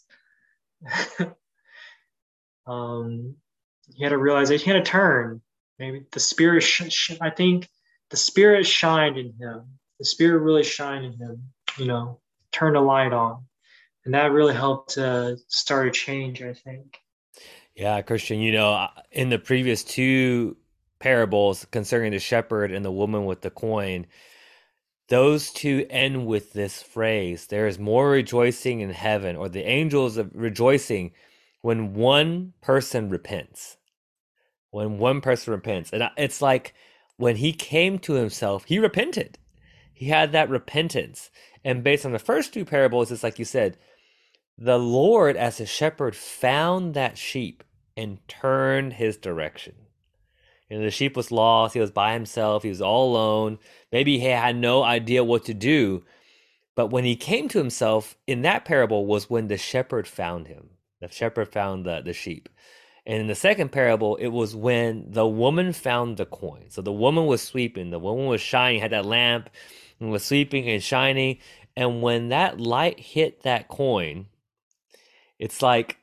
Um 2.67 3.37
he 3.95 4.03
had 4.03 4.13
a 4.13 4.17
realization 4.17 4.65
he 4.65 4.71
had 4.71 4.81
a 4.81 4.85
turn. 4.85 5.41
Maybe 5.79 6.05
the 6.11 6.19
spirit 6.19 6.61
sh- 6.61 6.89
sh- 6.89 7.17
i 7.19 7.31
think 7.31 7.67
the 8.11 8.17
spirit 8.17 8.67
shined 8.67 9.17
in 9.17 9.33
him. 9.33 9.79
The 9.97 10.05
spirit 10.05 10.39
really 10.41 10.63
shined 10.63 11.05
in 11.05 11.13
him 11.13 11.51
you 11.77 11.85
know 11.85 12.19
turned 12.51 12.77
a 12.77 12.81
light 12.81 13.13
on. 13.13 13.45
And 14.05 14.13
that 14.13 14.31
really 14.31 14.53
helped 14.53 14.95
uh, 14.97 15.37
start 15.47 15.87
a 15.87 15.91
change 15.91 16.43
i 16.43 16.53
think 16.53 17.00
yeah 17.81 18.01
christian 18.01 18.39
you 18.39 18.51
know 18.51 18.87
in 19.11 19.29
the 19.29 19.39
previous 19.39 19.83
two 19.83 20.55
parables 20.99 21.65
concerning 21.71 22.11
the 22.11 22.19
shepherd 22.19 22.71
and 22.71 22.85
the 22.85 22.91
woman 22.91 23.25
with 23.25 23.41
the 23.41 23.49
coin 23.49 24.05
those 25.09 25.51
two 25.51 25.85
end 25.89 26.25
with 26.25 26.53
this 26.53 26.81
phrase 26.81 27.47
there 27.47 27.67
is 27.67 27.79
more 27.79 28.09
rejoicing 28.09 28.79
in 28.79 28.91
heaven 28.91 29.35
or 29.35 29.49
the 29.49 29.67
angels 29.67 30.15
of 30.15 30.31
rejoicing 30.33 31.11
when 31.61 31.93
one 31.93 32.53
person 32.61 33.09
repents. 33.09 33.77
When 34.71 34.97
one 34.97 35.21
person 35.21 35.53
repents. 35.53 35.91
And 35.91 36.09
it's 36.17 36.41
like 36.41 36.73
when 37.17 37.35
he 37.35 37.53
came 37.53 37.99
to 37.99 38.13
himself 38.13 38.65
he 38.65 38.79
repented. 38.79 39.37
He 39.93 40.07
had 40.07 40.31
that 40.31 40.49
repentance. 40.49 41.29
And 41.63 41.83
based 41.83 42.05
on 42.05 42.11
the 42.11 42.19
first 42.19 42.53
two 42.53 42.65
parables 42.65 43.11
it's 43.11 43.23
like 43.23 43.39
you 43.39 43.45
said 43.45 43.77
the 44.57 44.77
Lord, 44.77 45.37
as 45.37 45.59
a 45.59 45.65
shepherd, 45.65 46.15
found 46.15 46.93
that 46.93 47.17
sheep 47.17 47.63
and 47.95 48.25
turned 48.27 48.93
his 48.93 49.17
direction. 49.17 49.75
You 50.69 50.77
know, 50.77 50.85
the 50.85 50.91
sheep 50.91 51.17
was 51.17 51.31
lost. 51.31 51.73
He 51.73 51.79
was 51.81 51.91
by 51.91 52.13
himself. 52.13 52.63
He 52.63 52.69
was 52.69 52.81
all 52.81 53.11
alone. 53.11 53.59
Maybe 53.91 54.19
he 54.19 54.25
had 54.25 54.55
no 54.55 54.83
idea 54.83 55.23
what 55.23 55.45
to 55.45 55.53
do. 55.53 56.03
But 56.75 56.87
when 56.87 57.03
he 57.03 57.15
came 57.17 57.49
to 57.49 57.57
himself 57.57 58.15
in 58.25 58.41
that 58.43 58.63
parable 58.63 59.05
was 59.05 59.29
when 59.29 59.47
the 59.47 59.57
shepherd 59.57 60.07
found 60.07 60.47
him. 60.47 60.69
The 61.01 61.11
shepherd 61.11 61.51
found 61.51 61.85
the, 61.85 62.01
the 62.01 62.13
sheep. 62.13 62.47
And 63.05 63.19
in 63.19 63.27
the 63.27 63.35
second 63.35 63.71
parable, 63.71 64.15
it 64.17 64.27
was 64.27 64.55
when 64.55 65.11
the 65.11 65.27
woman 65.27 65.73
found 65.73 66.17
the 66.17 66.25
coin. 66.25 66.65
So 66.69 66.81
the 66.81 66.91
woman 66.91 67.25
was 67.25 67.41
sweeping, 67.41 67.89
the 67.89 67.99
woman 67.99 68.27
was 68.27 68.41
shining, 68.41 68.79
had 68.79 68.91
that 68.91 69.05
lamp 69.05 69.49
and 69.99 70.11
was 70.11 70.23
sweeping 70.23 70.69
and 70.69 70.81
shining. 70.81 71.39
And 71.75 72.01
when 72.01 72.29
that 72.29 72.61
light 72.61 72.99
hit 72.99 73.43
that 73.43 73.67
coin, 73.67 74.27
it's 75.39 75.61
like 75.61 75.97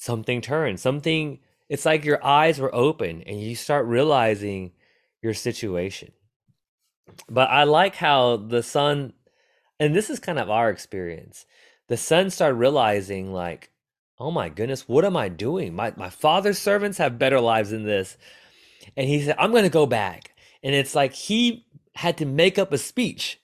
something 0.00 0.40
turned, 0.40 0.80
something, 0.80 1.38
it's 1.68 1.84
like 1.84 2.06
your 2.06 2.24
eyes 2.24 2.58
were 2.58 2.74
open 2.74 3.22
and 3.22 3.38
you 3.38 3.54
start 3.54 3.84
realizing 3.84 4.72
your 5.22 5.34
situation. 5.34 6.10
But 7.28 7.50
I 7.50 7.64
like 7.64 7.96
how 7.96 8.38
the 8.38 8.62
son, 8.62 9.12
and 9.78 9.94
this 9.94 10.08
is 10.08 10.18
kind 10.18 10.38
of 10.38 10.48
our 10.48 10.70
experience, 10.70 11.44
the 11.88 11.98
son 11.98 12.30
started 12.30 12.54
realizing, 12.54 13.32
like, 13.32 13.70
oh 14.18 14.30
my 14.30 14.48
goodness, 14.48 14.88
what 14.88 15.04
am 15.04 15.16
I 15.18 15.28
doing? 15.28 15.74
My, 15.74 15.92
my 15.96 16.08
father's 16.08 16.58
servants 16.58 16.96
have 16.96 17.18
better 17.18 17.40
lives 17.40 17.70
than 17.70 17.84
this. 17.84 18.16
And 18.96 19.06
he 19.06 19.22
said, 19.22 19.36
I'm 19.38 19.50
going 19.50 19.64
to 19.64 19.70
go 19.70 19.86
back. 19.86 20.34
And 20.62 20.74
it's 20.74 20.94
like 20.94 21.12
he 21.12 21.66
had 21.94 22.16
to 22.18 22.24
make 22.24 22.58
up 22.58 22.72
a 22.72 22.78
speech 22.78 23.38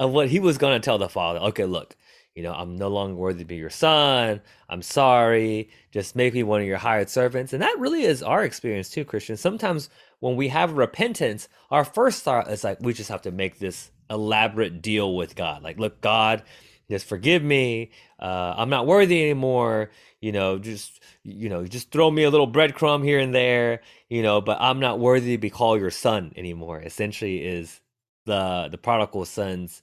of 0.00 0.10
what 0.10 0.28
he 0.28 0.40
was 0.40 0.58
going 0.58 0.74
to 0.74 0.84
tell 0.84 0.98
the 0.98 1.08
father. 1.08 1.38
Okay, 1.38 1.64
look, 1.64 1.94
you 2.34 2.42
know, 2.42 2.52
I'm 2.52 2.76
no 2.76 2.88
longer 2.88 3.14
worthy 3.14 3.40
to 3.40 3.44
be 3.44 3.56
your 3.56 3.70
son. 3.70 4.40
I'm 4.68 4.82
sorry. 4.82 5.68
Just 5.90 6.16
make 6.16 6.32
me 6.32 6.42
one 6.42 6.62
of 6.62 6.66
your 6.66 6.78
hired 6.78 7.10
servants. 7.10 7.52
And 7.52 7.62
that 7.62 7.78
really 7.78 8.04
is 8.04 8.22
our 8.22 8.42
experience 8.42 8.88
too, 8.88 9.04
Christian. 9.04 9.36
Sometimes 9.36 9.90
when 10.20 10.36
we 10.36 10.48
have 10.48 10.72
repentance, 10.72 11.48
our 11.70 11.84
first 11.84 12.22
thought 12.22 12.50
is 12.50 12.64
like, 12.64 12.78
we 12.80 12.94
just 12.94 13.10
have 13.10 13.22
to 13.22 13.30
make 13.30 13.58
this 13.58 13.90
elaborate 14.08 14.80
deal 14.80 15.14
with 15.14 15.36
God. 15.36 15.62
Like, 15.62 15.78
look, 15.78 16.00
God, 16.00 16.42
just 16.90 17.06
forgive 17.06 17.42
me. 17.42 17.90
Uh, 18.18 18.54
I'm 18.56 18.70
not 18.70 18.86
worthy 18.86 19.22
anymore. 19.22 19.90
You 20.20 20.32
know, 20.32 20.58
just 20.58 21.02
you 21.24 21.48
know, 21.48 21.66
just 21.66 21.90
throw 21.90 22.10
me 22.10 22.22
a 22.22 22.30
little 22.30 22.50
breadcrumb 22.50 23.04
here 23.04 23.18
and 23.18 23.34
there. 23.34 23.80
You 24.08 24.22
know, 24.22 24.40
but 24.40 24.58
I'm 24.60 24.78
not 24.78 25.00
worthy 25.00 25.32
to 25.32 25.38
be 25.38 25.50
called 25.50 25.80
your 25.80 25.90
son 25.90 26.32
anymore. 26.36 26.80
Essentially, 26.80 27.44
is 27.44 27.80
the 28.26 28.68
the 28.70 28.78
prodigal 28.78 29.24
son's 29.24 29.82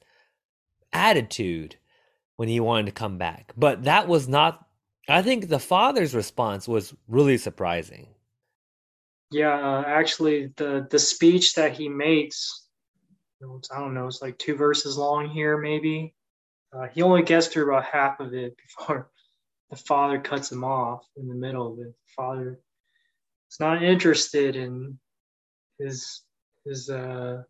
attitude 0.94 1.76
when 2.40 2.48
he 2.48 2.62
wanted 2.62 2.86
to 2.86 2.94
come 2.94 3.18
back. 3.18 3.52
But 3.58 3.84
that 3.84 4.08
was 4.08 4.30
not, 4.30 4.66
I 5.10 5.22
think 5.22 5.50
the 5.50 5.60
father's 5.60 6.16
response 6.16 6.70
was 6.70 6.96
really 7.10 7.38
surprising. 7.38 8.08
Yeah, 9.30 9.56
uh, 9.56 9.84
actually, 9.86 10.54
the, 10.56 10.88
the 10.90 11.00
speech 11.00 11.56
that 11.56 11.74
he 11.74 11.90
makes, 11.90 12.68
I 13.44 13.80
don't 13.80 13.94
know, 13.94 14.08
it's 14.08 14.22
like 14.22 14.38
two 14.38 14.56
verses 14.56 14.98
long 14.98 15.28
here, 15.28 15.58
maybe. 15.58 16.16
Uh, 16.72 16.88
he 16.88 17.02
only 17.02 17.24
gets 17.24 17.48
through 17.48 17.74
about 17.74 17.84
half 17.84 18.22
of 18.22 18.34
it 18.34 18.56
before 18.78 19.12
the 19.70 19.76
father 19.76 20.18
cuts 20.18 20.50
him 20.50 20.64
off 20.64 21.06
in 21.18 21.28
the 21.28 21.36
middle 21.36 21.74
of 21.74 21.80
it. 21.80 21.88
The 21.88 22.14
father 22.16 22.62
is 23.52 23.60
not 23.60 23.84
interested 23.84 24.56
in 24.56 24.98
his 25.78 26.22
his 26.66 26.90
uh 26.90 27.44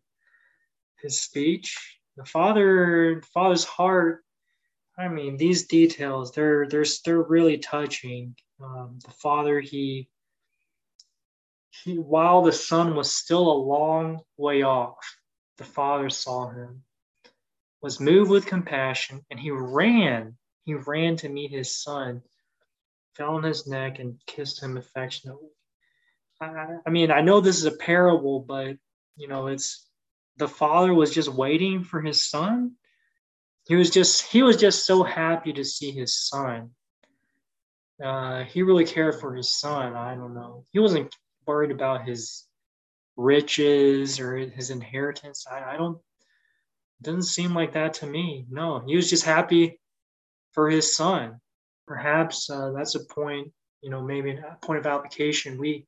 his 1.00 1.20
speech. 1.20 1.78
The 2.16 2.24
father 2.24 3.22
father's 3.32 3.64
heart 3.64 4.24
I 4.98 5.08
mean, 5.08 5.36
these 5.36 5.66
details 5.66 6.32
they're 6.32 6.66
they're 6.68 6.84
they're 7.04 7.22
really 7.22 7.58
touching. 7.58 8.36
Um, 8.62 8.98
the 9.04 9.12
father 9.12 9.60
he 9.60 10.08
he 11.70 11.98
while 11.98 12.42
the 12.42 12.52
son 12.52 12.94
was 12.94 13.14
still 13.14 13.50
a 13.50 13.64
long 13.64 14.20
way 14.36 14.62
off, 14.62 14.98
the 15.58 15.64
father 15.64 16.10
saw 16.10 16.50
him, 16.50 16.82
was 17.80 18.00
moved 18.00 18.30
with 18.30 18.46
compassion, 18.46 19.24
and 19.30 19.40
he 19.40 19.50
ran. 19.50 20.36
He 20.64 20.74
ran 20.74 21.16
to 21.16 21.28
meet 21.28 21.50
his 21.50 21.82
son, 21.82 22.22
fell 23.16 23.36
on 23.36 23.42
his 23.42 23.66
neck, 23.66 23.98
and 23.98 24.20
kissed 24.26 24.62
him 24.62 24.76
affectionately. 24.76 25.48
I, 26.40 26.76
I 26.86 26.90
mean, 26.90 27.10
I 27.10 27.22
know 27.22 27.40
this 27.40 27.58
is 27.58 27.64
a 27.64 27.72
parable, 27.72 28.40
but 28.40 28.76
you 29.16 29.28
know, 29.28 29.46
it's 29.46 29.86
the 30.36 30.48
father 30.48 30.92
was 30.92 31.14
just 31.14 31.28
waiting 31.28 31.84
for 31.84 32.00
his 32.00 32.28
son 32.28 32.76
he 33.66 33.76
was 33.76 33.90
just 33.90 34.22
he 34.22 34.42
was 34.42 34.56
just 34.56 34.86
so 34.86 35.02
happy 35.02 35.52
to 35.52 35.64
see 35.64 35.90
his 35.90 36.14
son. 36.14 36.70
Uh, 38.02 38.44
he 38.44 38.62
really 38.62 38.84
cared 38.84 39.20
for 39.20 39.34
his 39.34 39.54
son. 39.54 39.94
I 39.94 40.14
don't 40.14 40.34
know. 40.34 40.64
He 40.70 40.78
wasn't 40.78 41.14
worried 41.46 41.70
about 41.70 42.06
his 42.06 42.46
riches 43.16 44.18
or 44.18 44.36
his 44.36 44.70
inheritance. 44.70 45.46
I, 45.50 45.74
I 45.74 45.76
don't. 45.76 45.98
Doesn't 47.02 47.22
seem 47.22 47.54
like 47.54 47.72
that 47.72 47.94
to 47.94 48.06
me. 48.06 48.46
No, 48.50 48.82
he 48.86 48.96
was 48.96 49.08
just 49.08 49.24
happy 49.24 49.80
for 50.52 50.68
his 50.68 50.94
son. 50.94 51.40
Perhaps 51.86 52.50
uh, 52.50 52.72
that's 52.72 52.94
a 52.94 53.04
point. 53.04 53.52
You 53.82 53.90
know, 53.90 54.02
maybe 54.02 54.32
a 54.32 54.58
point 54.62 54.80
of 54.80 54.86
application. 54.86 55.58
We 55.58 55.86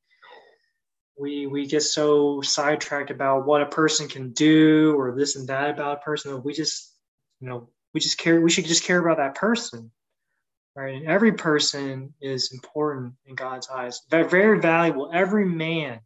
we 1.18 1.46
we 1.46 1.66
get 1.66 1.82
so 1.82 2.40
sidetracked 2.40 3.10
about 3.10 3.46
what 3.46 3.62
a 3.62 3.66
person 3.66 4.08
can 4.08 4.32
do 4.32 4.94
or 4.98 5.14
this 5.14 5.36
and 5.36 5.48
that 5.48 5.70
about 5.70 5.98
a 5.98 6.00
person 6.00 6.32
that 6.32 6.44
we 6.44 6.52
just 6.52 6.91
you 7.42 7.48
know 7.48 7.68
we 7.92 8.00
just 8.00 8.16
care 8.16 8.40
we 8.40 8.50
should 8.50 8.64
just 8.64 8.84
care 8.84 9.00
about 9.00 9.18
that 9.18 9.34
person 9.34 9.90
right? 10.74 10.94
And 10.94 11.06
every 11.06 11.32
person 11.32 12.14
is 12.22 12.52
important 12.52 13.14
in 13.26 13.34
god's 13.34 13.68
eyes 13.68 14.00
They're 14.08 14.28
very 14.28 14.60
valuable. 14.60 15.10
Every 15.12 15.44
man 15.44 16.00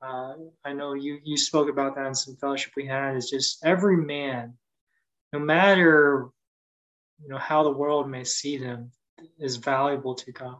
uh, 0.00 0.32
i 0.64 0.72
know 0.72 0.94
you 0.94 1.18
you 1.22 1.36
spoke 1.36 1.68
about 1.68 1.94
that 1.94 2.06
in 2.06 2.14
some 2.14 2.36
fellowship 2.36 2.72
we 2.76 2.86
had 2.86 3.14
is 3.14 3.30
just 3.30 3.64
every 3.64 3.96
man 3.96 4.54
no 5.32 5.38
matter 5.38 6.28
you 7.22 7.28
know 7.28 7.38
how 7.38 7.62
the 7.62 7.70
world 7.70 8.08
may 8.08 8.24
see 8.24 8.56
them 8.56 8.90
is 9.38 9.56
valuable 9.56 10.14
to 10.14 10.32
god. 10.32 10.56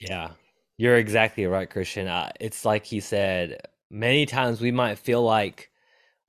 Yeah 0.00 0.30
you're 0.78 0.96
exactly 0.96 1.46
right 1.46 1.70
christian. 1.70 2.08
Uh, 2.08 2.30
it's 2.40 2.64
like 2.64 2.84
he 2.84 3.00
said 3.00 3.60
many 3.90 4.26
times 4.26 4.60
we 4.60 4.72
might 4.72 4.98
feel 4.98 5.22
like 5.22 5.70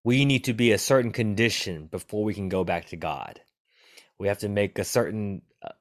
we 0.08 0.24
need 0.24 0.46
to 0.46 0.54
be 0.54 0.72
a 0.72 0.78
certain 0.78 1.12
condition 1.12 1.88
before 1.88 2.24
we 2.24 2.34
can 2.34 2.48
go 2.48 2.64
back 2.64 2.86
to 2.86 2.96
God. 2.96 3.42
We 4.18 4.30
have 4.30 4.40
to 4.40 4.48
make 4.48 4.80
a 4.80 4.86
certain 4.86 5.42
uh, 5.62 5.74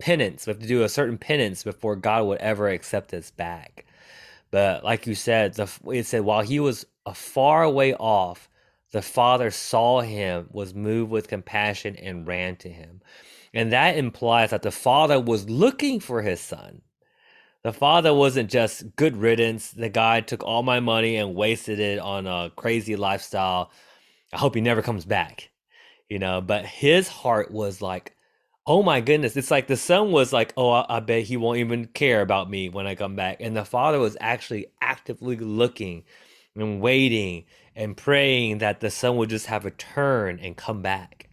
penance. 0.00 0.44
We 0.44 0.50
have 0.50 0.58
to 0.58 0.66
do 0.66 0.82
a 0.82 0.88
certain 0.88 1.16
penance 1.16 1.62
before 1.62 1.94
God 1.94 2.24
would 2.24 2.40
ever 2.40 2.68
accept 2.68 3.14
us 3.14 3.30
back. 3.30 3.86
But 4.50 4.82
like 4.82 5.06
you 5.06 5.14
said, 5.14 5.54
the 5.54 5.70
it 5.92 6.06
said 6.06 6.22
while 6.22 6.42
he 6.42 6.58
was 6.58 6.86
a 7.06 7.14
far 7.14 7.70
way 7.70 7.94
off, 7.94 8.48
the 8.90 9.00
father 9.00 9.52
saw 9.52 10.00
him, 10.00 10.48
was 10.50 10.74
moved 10.74 11.12
with 11.12 11.28
compassion, 11.28 11.94
and 11.94 12.26
ran 12.26 12.56
to 12.56 12.68
him. 12.68 13.00
And 13.54 13.70
that 13.70 13.96
implies 13.96 14.50
that 14.50 14.62
the 14.62 14.72
father 14.72 15.20
was 15.20 15.48
looking 15.48 16.00
for 16.00 16.22
his 16.22 16.40
son. 16.40 16.82
The 17.64 17.72
father 17.72 18.14
wasn't 18.14 18.50
just 18.50 18.94
good 18.96 19.16
riddance. 19.16 19.70
The 19.72 19.88
guy 19.88 20.20
took 20.20 20.44
all 20.44 20.62
my 20.62 20.80
money 20.80 21.16
and 21.16 21.34
wasted 21.34 21.80
it 21.80 21.98
on 21.98 22.26
a 22.26 22.50
crazy 22.54 22.96
lifestyle. 22.96 23.70
I 24.32 24.38
hope 24.38 24.54
he 24.54 24.60
never 24.60 24.82
comes 24.82 25.04
back, 25.04 25.50
you 26.08 26.18
know. 26.18 26.40
But 26.40 26.64
his 26.64 27.08
heart 27.08 27.50
was 27.50 27.82
like, 27.82 28.14
oh 28.66 28.82
my 28.82 29.00
goodness. 29.00 29.36
It's 29.36 29.50
like 29.50 29.66
the 29.66 29.76
son 29.76 30.12
was 30.12 30.32
like, 30.32 30.52
oh, 30.56 30.70
I, 30.70 30.86
I 30.88 31.00
bet 31.00 31.24
he 31.24 31.36
won't 31.36 31.58
even 31.58 31.86
care 31.86 32.20
about 32.20 32.48
me 32.48 32.68
when 32.68 32.86
I 32.86 32.94
come 32.94 33.16
back. 33.16 33.38
And 33.40 33.56
the 33.56 33.64
father 33.64 33.98
was 33.98 34.16
actually 34.20 34.66
actively 34.80 35.36
looking 35.36 36.04
and 36.54 36.80
waiting 36.80 37.44
and 37.74 37.96
praying 37.96 38.58
that 38.58 38.80
the 38.80 38.90
son 38.90 39.16
would 39.16 39.30
just 39.30 39.46
have 39.46 39.66
a 39.66 39.70
turn 39.70 40.38
and 40.40 40.56
come 40.56 40.82
back. 40.82 41.28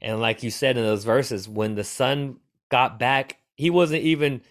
And 0.00 0.20
like 0.20 0.42
you 0.42 0.50
said 0.50 0.76
in 0.76 0.84
those 0.84 1.04
verses, 1.04 1.48
when 1.48 1.74
the 1.74 1.84
son 1.84 2.36
got 2.68 2.98
back, 2.98 3.38
he 3.56 3.70
wasn't 3.70 4.02
even 4.02 4.42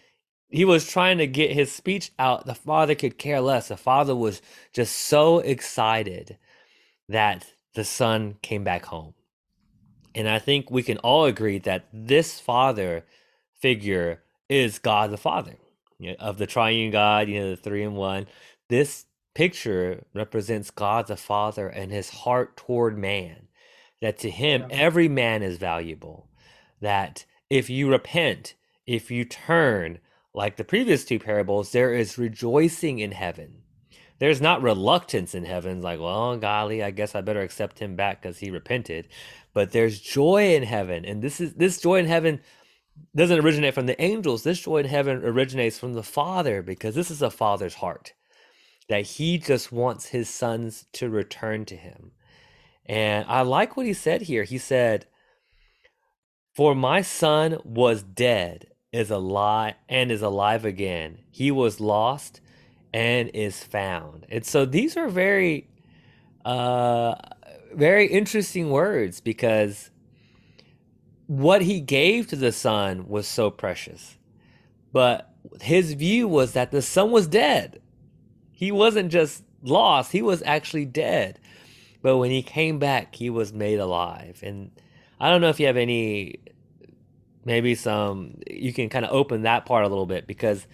he 0.55 0.65
was 0.65 0.87
trying 0.87 1.17
to 1.19 1.27
get 1.27 1.51
his 1.51 1.71
speech 1.71 2.11
out. 2.19 2.45
The 2.45 2.55
father 2.55 2.95
could 2.95 3.17
care 3.17 3.41
less. 3.41 3.67
The 3.67 3.77
father 3.77 4.15
was 4.15 4.41
just 4.73 4.95
so 4.95 5.39
excited 5.39 6.37
that 7.09 7.45
the 7.75 7.83
son 7.83 8.37
came 8.41 8.63
back 8.63 8.85
home. 8.85 9.13
And 10.15 10.29
I 10.29 10.39
think 10.39 10.71
we 10.71 10.83
can 10.83 10.97
all 10.99 11.25
agree 11.25 11.57
that 11.59 11.87
this 11.91 12.39
father 12.39 13.03
figure 13.59 14.21
is 14.49 14.79
God 14.79 15.11
the 15.11 15.17
Father 15.17 15.57
you 15.99 16.11
know, 16.11 16.15
of 16.19 16.37
the 16.37 16.47
triune 16.47 16.91
God, 16.91 17.27
you 17.27 17.39
know, 17.39 17.49
the 17.51 17.55
three 17.57 17.83
in 17.83 17.95
one. 17.95 18.27
This 18.69 19.05
picture 19.33 20.05
represents 20.13 20.71
God 20.71 21.07
the 21.07 21.17
Father 21.17 21.67
and 21.67 21.91
his 21.91 22.09
heart 22.09 22.55
toward 22.57 22.97
man. 22.97 23.47
That 24.01 24.19
to 24.19 24.29
him, 24.29 24.65
every 24.69 25.09
man 25.09 25.41
is 25.41 25.57
valuable. 25.57 26.29
That 26.81 27.25
if 27.49 27.69
you 27.69 27.89
repent, 27.89 28.55
if 28.85 29.09
you 29.09 29.25
turn, 29.25 29.99
like 30.35 30.57
the 30.57 30.63
previous 30.63 31.05
two 31.05 31.19
parables, 31.19 31.71
there 31.71 31.93
is 31.93 32.17
rejoicing 32.17 32.99
in 32.99 33.11
heaven. 33.11 33.61
There's 34.19 34.41
not 34.41 34.61
reluctance 34.61 35.35
in 35.35 35.45
heaven, 35.45 35.81
like, 35.81 35.99
well, 35.99 36.37
golly, 36.37 36.83
I 36.83 36.91
guess 36.91 37.15
I 37.15 37.21
better 37.21 37.41
accept 37.41 37.79
him 37.79 37.95
back 37.95 38.21
because 38.21 38.37
he 38.37 38.49
repented. 38.49 39.07
But 39.53 39.71
there's 39.71 39.99
joy 39.99 40.55
in 40.55 40.63
heaven. 40.63 41.05
And 41.05 41.21
this 41.21 41.41
is 41.41 41.53
this 41.53 41.81
joy 41.81 41.99
in 41.99 42.05
heaven 42.05 42.41
doesn't 43.15 43.39
originate 43.39 43.73
from 43.73 43.87
the 43.87 44.01
angels. 44.01 44.43
This 44.43 44.59
joy 44.59 44.77
in 44.77 44.85
heaven 44.85 45.23
originates 45.23 45.79
from 45.79 45.93
the 45.93 46.03
Father 46.03 46.61
because 46.61 46.95
this 46.95 47.11
is 47.11 47.21
a 47.21 47.29
father's 47.29 47.75
heart 47.75 48.13
that 48.87 49.05
he 49.05 49.37
just 49.37 49.71
wants 49.71 50.07
his 50.07 50.29
sons 50.29 50.85
to 50.93 51.09
return 51.09 51.65
to 51.65 51.75
him. 51.75 52.11
And 52.85 53.25
I 53.27 53.41
like 53.41 53.75
what 53.75 53.85
he 53.85 53.93
said 53.93 54.23
here. 54.23 54.43
He 54.43 54.57
said, 54.57 55.07
For 56.53 56.75
my 56.75 57.01
son 57.01 57.59
was 57.63 58.03
dead, 58.03 58.67
is 58.95 59.11
alive, 59.11 59.75
and 59.89 60.11
is 60.11 60.21
alive 60.21 60.65
again. 60.65 61.19
He 61.29 61.51
was 61.51 61.79
lost 61.79 62.41
and 62.93 63.29
is 63.33 63.63
found. 63.63 64.25
And 64.29 64.45
so 64.45 64.65
these 64.65 64.95
are 64.95 65.09
very, 65.09 65.67
uh, 66.45 67.15
very 67.73 68.07
interesting 68.07 68.69
words 68.69 69.19
because 69.19 69.91
what 71.27 71.61
he 71.61 71.81
gave 71.81 72.27
to 72.27 72.35
the 72.35 72.51
son 72.51 73.07
was 73.07 73.27
so 73.27 73.49
precious. 73.49 74.17
But 74.93 75.33
his 75.61 75.93
view 75.93 76.27
was 76.27 76.53
that 76.53 76.71
the 76.71 76.81
son 76.81 77.11
was 77.11 77.27
dead 77.27 77.81
he 78.55 78.71
wasn't 78.71 79.11
just 79.11 79.43
lost, 79.61 80.13
he 80.13 80.21
was 80.21 80.41
actually 80.43 80.85
dead. 80.85 81.39
But 82.01 82.17
when 82.17 82.31
he 82.31 82.41
came 82.41 82.79
back, 82.79 83.15
he 83.15 83.29
was 83.29 83.51
made 83.51 83.79
alive. 83.79 84.39
And 84.41 84.71
I 85.19 85.29
don't 85.29 85.41
know 85.41 85.49
if 85.49 85.59
you 85.59 85.67
have 85.67 85.77
any, 85.77 86.39
maybe 87.45 87.75
some, 87.75 88.39
you 88.49 88.73
can 88.73 88.89
kind 88.89 89.05
of 89.05 89.11
open 89.11 89.43
that 89.43 89.65
part 89.65 89.85
a 89.85 89.87
little 89.87 90.05
bit 90.05 90.27
because 90.27 90.65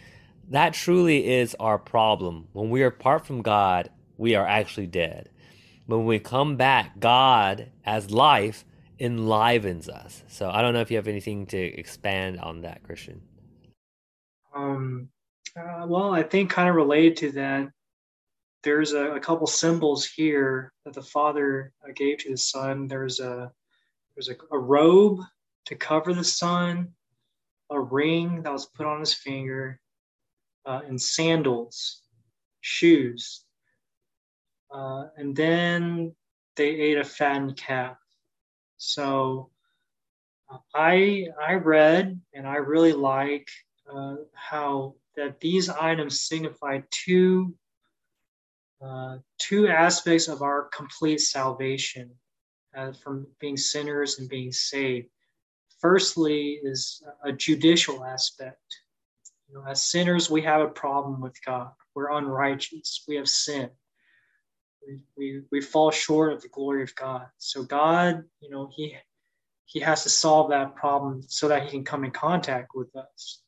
that 0.49 0.73
truly 0.73 1.29
is 1.29 1.55
our 1.59 1.77
problem. 1.77 2.47
When 2.53 2.69
we 2.69 2.81
are 2.83 2.87
apart 2.87 3.25
from 3.25 3.41
God, 3.41 3.89
we 4.17 4.35
are 4.35 4.47
actually 4.47 4.87
dead. 4.87 5.29
But 5.87 5.97
When 5.97 6.07
we 6.07 6.19
come 6.19 6.55
back, 6.55 6.99
God 6.99 7.69
as 7.85 8.11
life 8.11 8.65
enlivens 8.99 9.89
us. 9.89 10.23
So 10.27 10.49
I 10.49 10.61
don't 10.61 10.73
know 10.73 10.81
if 10.81 10.91
you 10.91 10.97
have 10.97 11.07
anything 11.07 11.47
to 11.47 11.57
expand 11.57 12.39
on 12.39 12.61
that, 12.61 12.83
Christian. 12.83 13.21
Um, 14.53 15.09
uh, 15.57 15.85
well, 15.87 16.13
I 16.13 16.23
think 16.23 16.49
kind 16.49 16.69
of 16.69 16.75
related 16.75 17.17
to 17.17 17.31
that, 17.33 17.71
there's 18.63 18.93
a, 18.93 19.13
a, 19.13 19.19
couple 19.19 19.47
symbols 19.47 20.05
here 20.05 20.71
that 20.85 20.93
the 20.93 21.01
Father 21.01 21.73
uh, 21.83 21.91
gave 21.95 22.19
to 22.19 22.29
the 22.29 22.37
Son. 22.37 22.87
There's 22.87 23.19
a 23.19 23.51
there's 24.15 24.29
a, 24.29 24.35
a, 24.51 24.59
robe 24.59 25.19
to 25.65 25.75
cover 25.75 26.13
the 26.13 26.23
son, 26.23 26.93
a 27.69 27.79
ring 27.79 28.43
that 28.43 28.51
was 28.51 28.65
put 28.65 28.85
on 28.85 28.99
his 28.99 29.13
finger, 29.13 29.79
uh, 30.65 30.81
and 30.87 31.01
sandals, 31.01 32.01
shoes. 32.61 33.45
Uh, 34.73 35.05
and 35.17 35.35
then 35.35 36.15
they 36.55 36.69
ate 36.69 36.97
a 36.97 37.03
fattened 37.03 37.57
calf. 37.57 37.97
So 38.77 39.49
uh, 40.51 40.57
I 40.73 41.27
I 41.41 41.53
read 41.53 42.19
and 42.33 42.47
I 42.47 42.55
really 42.55 42.93
like 42.93 43.49
uh, 43.91 44.15
how 44.33 44.95
that 45.15 45.39
these 45.39 45.69
items 45.69 46.21
signify 46.21 46.81
two 46.89 47.53
uh, 48.81 49.17
two 49.37 49.67
aspects 49.67 50.27
of 50.27 50.41
our 50.41 50.63
complete 50.73 51.19
salvation 51.19 52.09
uh, 52.75 52.91
from 52.93 53.27
being 53.39 53.57
sinners 53.57 54.17
and 54.19 54.27
being 54.27 54.51
saved. 54.51 55.07
Firstly, 55.81 56.59
is 56.61 57.01
a 57.23 57.31
judicial 57.31 58.05
aspect. 58.05 58.61
You 59.49 59.55
know, 59.55 59.65
as 59.67 59.83
sinners, 59.83 60.29
we 60.29 60.43
have 60.43 60.61
a 60.61 60.67
problem 60.67 61.21
with 61.21 61.35
God. 61.43 61.71
We're 61.95 62.11
unrighteous. 62.11 63.03
We 63.07 63.15
have 63.15 63.27
sin. 63.27 63.69
We, 64.87 64.99
we, 65.17 65.41
we 65.51 65.61
fall 65.61 65.89
short 65.89 66.33
of 66.33 66.41
the 66.41 66.49
glory 66.49 66.83
of 66.83 66.93
God. 66.95 67.25
So 67.39 67.63
God, 67.63 68.23
you 68.41 68.49
know, 68.49 68.69
He 68.71 68.95
He 69.65 69.79
has 69.79 70.03
to 70.03 70.09
solve 70.09 70.51
that 70.51 70.75
problem 70.75 71.23
so 71.27 71.47
that 71.47 71.63
He 71.63 71.69
can 71.69 71.83
come 71.83 72.05
in 72.05 72.11
contact 72.11 72.69
with 72.75 72.95
us, 72.95 73.41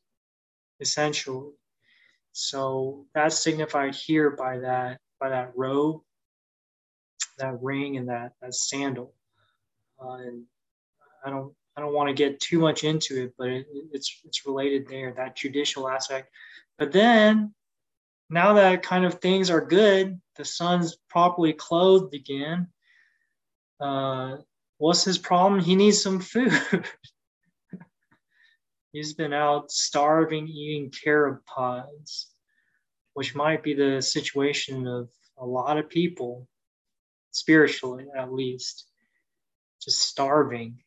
essentially. 0.79 1.51
So 2.31 3.05
that's 3.13 3.37
signified 3.37 3.93
here 3.93 4.31
by 4.31 4.57
that 4.59 4.99
by 5.19 5.29
that 5.29 5.51
robe, 5.55 6.01
that 7.37 7.61
ring, 7.61 7.97
and 7.97 8.09
that, 8.09 8.33
that 8.41 8.55
sandal. 8.55 9.13
Uh, 10.03 10.15
and 10.15 10.43
I 11.25 11.29
don't 11.29 11.53
I 11.75 11.81
don't 11.81 11.93
want 11.93 12.09
to 12.09 12.13
get 12.13 12.39
too 12.39 12.59
much 12.59 12.83
into 12.83 13.23
it, 13.23 13.33
but 13.37 13.49
it, 13.49 13.65
it's 13.91 14.21
it's 14.25 14.45
related 14.45 14.87
there 14.87 15.13
that 15.13 15.35
judicial 15.35 15.89
aspect. 15.89 16.29
But 16.77 16.91
then 16.91 17.53
now 18.29 18.53
that 18.53 18.83
kind 18.83 19.05
of 19.05 19.15
things 19.15 19.49
are 19.49 19.65
good, 19.65 20.19
the 20.35 20.45
son's 20.45 20.97
properly 21.09 21.53
clothed 21.53 22.13
again. 22.13 22.67
Uh, 23.79 24.37
what's 24.77 25.03
his 25.03 25.17
problem? 25.17 25.61
He 25.61 25.75
needs 25.75 26.01
some 26.01 26.19
food. 26.19 26.53
He's 28.91 29.13
been 29.13 29.33
out 29.33 29.71
starving, 29.71 30.47
eating 30.47 30.91
carob 30.91 31.43
pods, 31.45 32.29
which 33.13 33.33
might 33.33 33.63
be 33.63 33.73
the 33.73 34.01
situation 34.01 34.87
of 34.87 35.09
a 35.37 35.45
lot 35.45 35.79
of 35.79 35.89
people, 35.89 36.47
spiritually 37.31 38.05
at 38.15 38.31
least, 38.31 38.85
just 39.81 39.99
starving. 39.99 40.77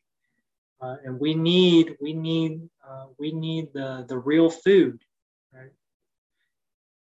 Uh, 0.80 0.96
and 1.04 1.18
we 1.18 1.34
need 1.34 1.96
we 2.00 2.12
need 2.12 2.68
uh, 2.86 3.06
we 3.18 3.32
need 3.32 3.72
the 3.72 4.04
the 4.08 4.18
real 4.18 4.50
food, 4.50 5.00
right? 5.52 5.70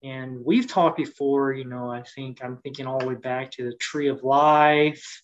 And 0.02 0.44
we've 0.44 0.66
talked 0.66 0.96
before, 0.96 1.52
you 1.52 1.64
know. 1.64 1.90
I 1.90 2.02
think 2.02 2.42
I'm 2.42 2.56
thinking 2.58 2.86
all 2.86 2.98
the 2.98 3.06
way 3.06 3.14
back 3.14 3.50
to 3.52 3.64
the 3.64 3.76
tree 3.76 4.08
of 4.08 4.22
life, 4.22 5.22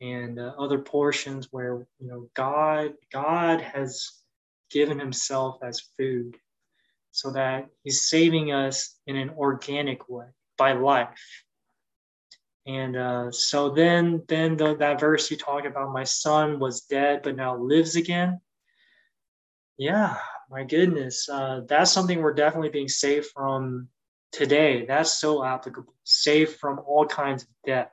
and 0.00 0.38
uh, 0.38 0.54
other 0.58 0.78
portions 0.78 1.48
where 1.50 1.86
you 1.98 2.08
know 2.08 2.28
God 2.34 2.92
God 3.10 3.62
has 3.62 4.10
given 4.70 4.98
Himself 4.98 5.58
as 5.62 5.88
food, 5.96 6.36
so 7.12 7.32
that 7.32 7.68
He's 7.82 8.08
saving 8.08 8.52
us 8.52 8.94
in 9.06 9.16
an 9.16 9.30
organic 9.30 10.06
way 10.08 10.26
by 10.58 10.72
life. 10.72 11.44
And 12.68 12.96
uh, 12.96 13.32
so 13.32 13.70
then, 13.70 14.22
then 14.28 14.58
the, 14.58 14.76
that 14.76 15.00
verse 15.00 15.30
you 15.30 15.38
talked 15.38 15.66
about, 15.66 15.90
my 15.90 16.04
son 16.04 16.58
was 16.58 16.82
dead 16.82 17.22
but 17.22 17.34
now 17.34 17.56
lives 17.56 17.96
again. 17.96 18.42
Yeah, 19.78 20.16
my 20.50 20.64
goodness, 20.64 21.28
uh, 21.30 21.62
that's 21.66 21.90
something 21.90 22.20
we're 22.20 22.34
definitely 22.34 22.68
being 22.68 22.88
saved 22.88 23.28
from 23.34 23.88
today. 24.32 24.84
That's 24.86 25.14
so 25.14 25.42
applicable. 25.42 25.94
Saved 26.04 26.56
from 26.56 26.80
all 26.86 27.06
kinds 27.06 27.44
of 27.44 27.48
death. 27.64 27.90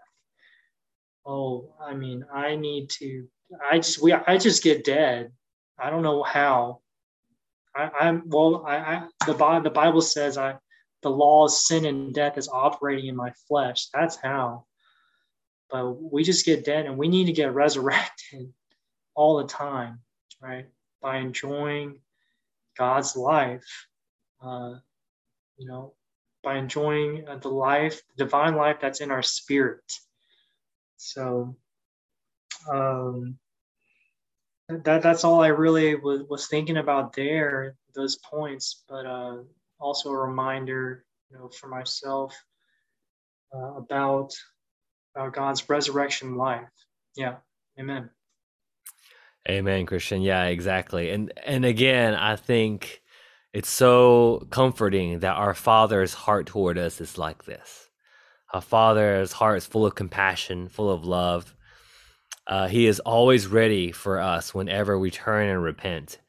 oh, 1.25 1.73
I 1.81 1.93
mean, 1.93 2.25
I 2.33 2.55
need 2.55 2.89
to. 2.99 3.27
I 3.71 3.77
just 3.77 4.01
we 4.01 4.11
I 4.13 4.37
just 4.37 4.63
get 4.63 4.83
dead. 4.83 5.31
I 5.79 5.89
don't 5.89 6.03
know 6.03 6.23
how. 6.23 6.81
I, 7.75 7.89
I'm 7.99 8.23
well. 8.27 8.65
I, 8.67 8.75
I 8.77 9.07
the 9.25 9.61
the 9.63 9.69
Bible 9.69 10.01
says 10.01 10.37
I 10.37 10.57
the 11.05 11.11
law 11.11 11.45
of 11.45 11.51
sin 11.51 11.85
and 11.85 12.15
death 12.15 12.35
is 12.35 12.49
operating 12.49 13.05
in 13.05 13.15
my 13.15 13.31
flesh. 13.47 13.89
That's 13.93 14.15
how. 14.15 14.65
But 15.69 15.91
we 15.91 16.23
just 16.23 16.47
get 16.47 16.65
dead, 16.65 16.87
and 16.87 16.97
we 16.97 17.07
need 17.07 17.25
to 17.25 17.31
get 17.31 17.53
resurrected 17.63 18.51
all 19.13 19.37
the 19.37 19.47
time, 19.47 19.99
right? 20.41 20.65
By 21.03 21.17
enjoying 21.17 21.99
God's 22.75 23.15
life, 23.15 23.87
uh, 24.43 24.73
you 25.57 25.67
know, 25.67 25.93
by 26.41 26.57
enjoying 26.57 27.25
the 27.39 27.49
life, 27.49 28.01
the 28.17 28.23
divine 28.23 28.55
life 28.55 28.77
that's 28.81 28.99
in 28.99 29.11
our 29.11 29.21
spirit. 29.21 29.99
So 30.97 31.55
um, 32.67 33.37
that 34.69 35.03
that's 35.03 35.23
all 35.23 35.43
I 35.43 35.49
really 35.49 35.93
was, 35.93 36.23
was 36.27 36.47
thinking 36.47 36.77
about 36.77 37.13
there, 37.13 37.75
those 37.93 38.17
points, 38.17 38.83
but 38.89 39.05
uh, 39.05 39.37
also 39.79 40.09
a 40.11 40.17
reminder, 40.17 41.05
you 41.29 41.37
know, 41.37 41.49
for 41.49 41.67
myself 41.67 42.35
uh, 43.55 43.75
about 43.75 44.33
God's 45.31 45.69
resurrection 45.69 46.35
life. 46.35 46.67
Yeah, 47.15 47.35
Amen. 47.79 48.09
Amen, 49.47 49.85
Christian. 49.85 50.21
Yeah, 50.21 50.45
exactly. 50.45 51.11
And 51.11 51.31
and 51.45 51.65
again, 51.65 52.15
I 52.15 52.35
think 52.35 53.01
it's 53.53 53.69
so 53.69 54.47
comforting 54.49 55.19
that 55.19 55.35
our 55.35 55.53
Father's 55.53 56.13
heart 56.13 56.47
toward 56.47 56.77
us 56.77 56.99
is 56.99 57.17
like 57.17 57.45
this. 57.45 57.89
Our 58.53 58.61
Father's 58.61 59.33
heart 59.33 59.57
is 59.57 59.65
full 59.65 59.85
of 59.85 59.95
compassion, 59.95 60.67
full 60.69 60.89
of 60.89 61.05
love. 61.05 61.55
Uh, 62.47 62.67
he 62.67 62.87
is 62.87 62.99
always 63.01 63.47
ready 63.47 63.91
for 63.91 64.19
us 64.19 64.53
whenever 64.53 64.97
we 64.97 65.11
turn 65.11 65.49
and 65.49 65.61
repent, 65.61 66.19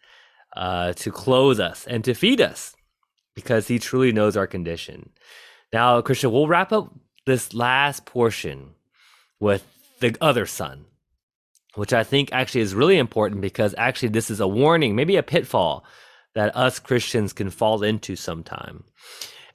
uh, 0.56 0.92
to 0.94 1.10
clothe 1.10 1.60
us 1.60 1.86
and 1.86 2.02
to 2.04 2.14
feed 2.14 2.40
us, 2.40 2.74
because 3.36 3.68
He 3.68 3.78
truly 3.78 4.10
knows 4.10 4.36
our 4.36 4.48
condition. 4.48 5.10
Now, 5.72 6.00
Christian, 6.00 6.32
we'll 6.32 6.48
wrap 6.48 6.72
up 6.72 6.92
this 7.26 7.54
last 7.54 8.04
portion 8.04 8.70
with 9.38 9.64
the 10.00 10.16
other 10.20 10.46
son, 10.46 10.86
which 11.74 11.92
I 11.92 12.02
think 12.02 12.30
actually 12.32 12.62
is 12.62 12.74
really 12.74 12.98
important 12.98 13.40
because 13.40 13.74
actually 13.78 14.08
this 14.08 14.30
is 14.30 14.40
a 14.40 14.48
warning, 14.48 14.96
maybe 14.96 15.16
a 15.16 15.22
pitfall 15.22 15.84
that 16.34 16.56
us 16.56 16.78
Christians 16.78 17.32
can 17.32 17.50
fall 17.50 17.82
into 17.82 18.16
sometime. 18.16 18.84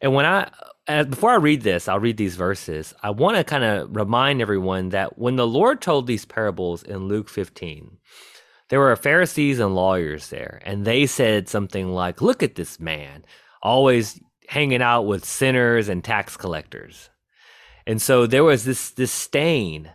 And 0.02 0.14
when 0.14 0.26
I, 0.26 0.52
as, 0.88 1.08
before 1.08 1.32
I 1.32 1.36
read 1.36 1.62
this, 1.62 1.88
I'll 1.88 2.00
read 2.00 2.18
these 2.18 2.36
verses. 2.36 2.94
I 3.02 3.12
want 3.12 3.38
to 3.38 3.44
kind 3.44 3.64
of 3.64 3.96
remind 3.96 4.42
everyone 4.42 4.90
that 4.90 5.18
when 5.18 5.36
the 5.36 5.48
Lord 5.48 5.82
told 5.82 6.08
these 6.08 6.26
parables 6.26 6.84
in 6.84 7.08
Luke 7.08 7.30
15, 7.30 7.98
there 8.70 8.80
were 8.80 8.96
Pharisees 8.96 9.60
and 9.60 9.76
lawyers 9.76 10.30
there, 10.30 10.62
and 10.66 10.86
they 10.86 11.06
said 11.06 11.50
something 11.50 11.94
like, 11.94 12.22
Look 12.22 12.42
at 12.42 12.56
this 12.56 12.80
man, 12.80 13.26
always 13.62 14.20
hanging 14.48 14.82
out 14.82 15.04
with 15.04 15.26
sinners 15.26 15.90
and 15.90 16.04
tax 16.04 16.36
collectors. 16.36 17.10
And 17.88 18.02
so 18.02 18.28
there 18.28 18.44
was 18.44 18.66
this 18.66 18.92
disdain 18.92 19.92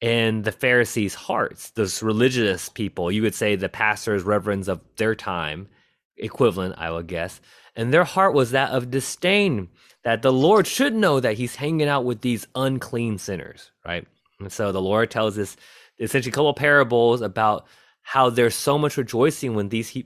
in 0.00 0.42
the 0.42 0.52
Pharisees' 0.52 1.14
hearts, 1.14 1.70
those 1.70 2.02
religious 2.02 2.68
people, 2.68 3.10
you 3.10 3.22
would 3.22 3.34
say 3.34 3.56
the 3.56 3.68
pastors, 3.68 4.22
reverends 4.22 4.68
of 4.68 4.80
their 4.96 5.14
time, 5.14 5.68
equivalent, 6.16 6.74
I 6.76 6.90
would 6.90 7.06
guess. 7.06 7.40
And 7.74 7.92
their 7.92 8.04
heart 8.04 8.34
was 8.34 8.50
that 8.50 8.70
of 8.70 8.90
disdain 8.90 9.68
that 10.02 10.20
the 10.20 10.32
Lord 10.32 10.66
should 10.66 10.94
know 10.94 11.20
that 11.20 11.38
he's 11.38 11.56
hanging 11.56 11.88
out 11.88 12.04
with 12.04 12.20
these 12.20 12.46
unclean 12.54 13.18
sinners, 13.18 13.70
right? 13.84 14.06
And 14.40 14.52
so 14.52 14.70
the 14.72 14.82
Lord 14.82 15.10
tells 15.10 15.38
us 15.38 15.56
essentially 15.98 16.30
a 16.30 16.34
couple 16.34 16.52
parables 16.54 17.22
about 17.22 17.66
how 18.04 18.30
there's 18.30 18.54
so 18.54 18.78
much 18.78 18.96
rejoicing 18.96 19.54
when 19.54 19.70
these 19.70 19.96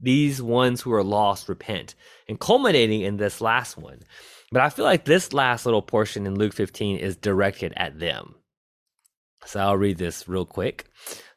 these 0.00 0.40
ones 0.40 0.82
who 0.82 0.92
are 0.92 1.02
lost 1.02 1.48
repent, 1.48 1.94
and 2.28 2.38
culminating 2.38 3.00
in 3.00 3.16
this 3.16 3.40
last 3.40 3.76
one. 3.76 4.00
But 4.52 4.62
I 4.62 4.68
feel 4.68 4.84
like 4.84 5.04
this 5.04 5.32
last 5.32 5.66
little 5.66 5.82
portion 5.82 6.26
in 6.26 6.38
Luke 6.38 6.52
15 6.52 6.98
is 6.98 7.16
directed 7.16 7.72
at 7.76 7.98
them. 7.98 8.34
So 9.44 9.60
I'll 9.60 9.76
read 9.76 9.98
this 9.98 10.28
real 10.28 10.44
quick. 10.44 10.86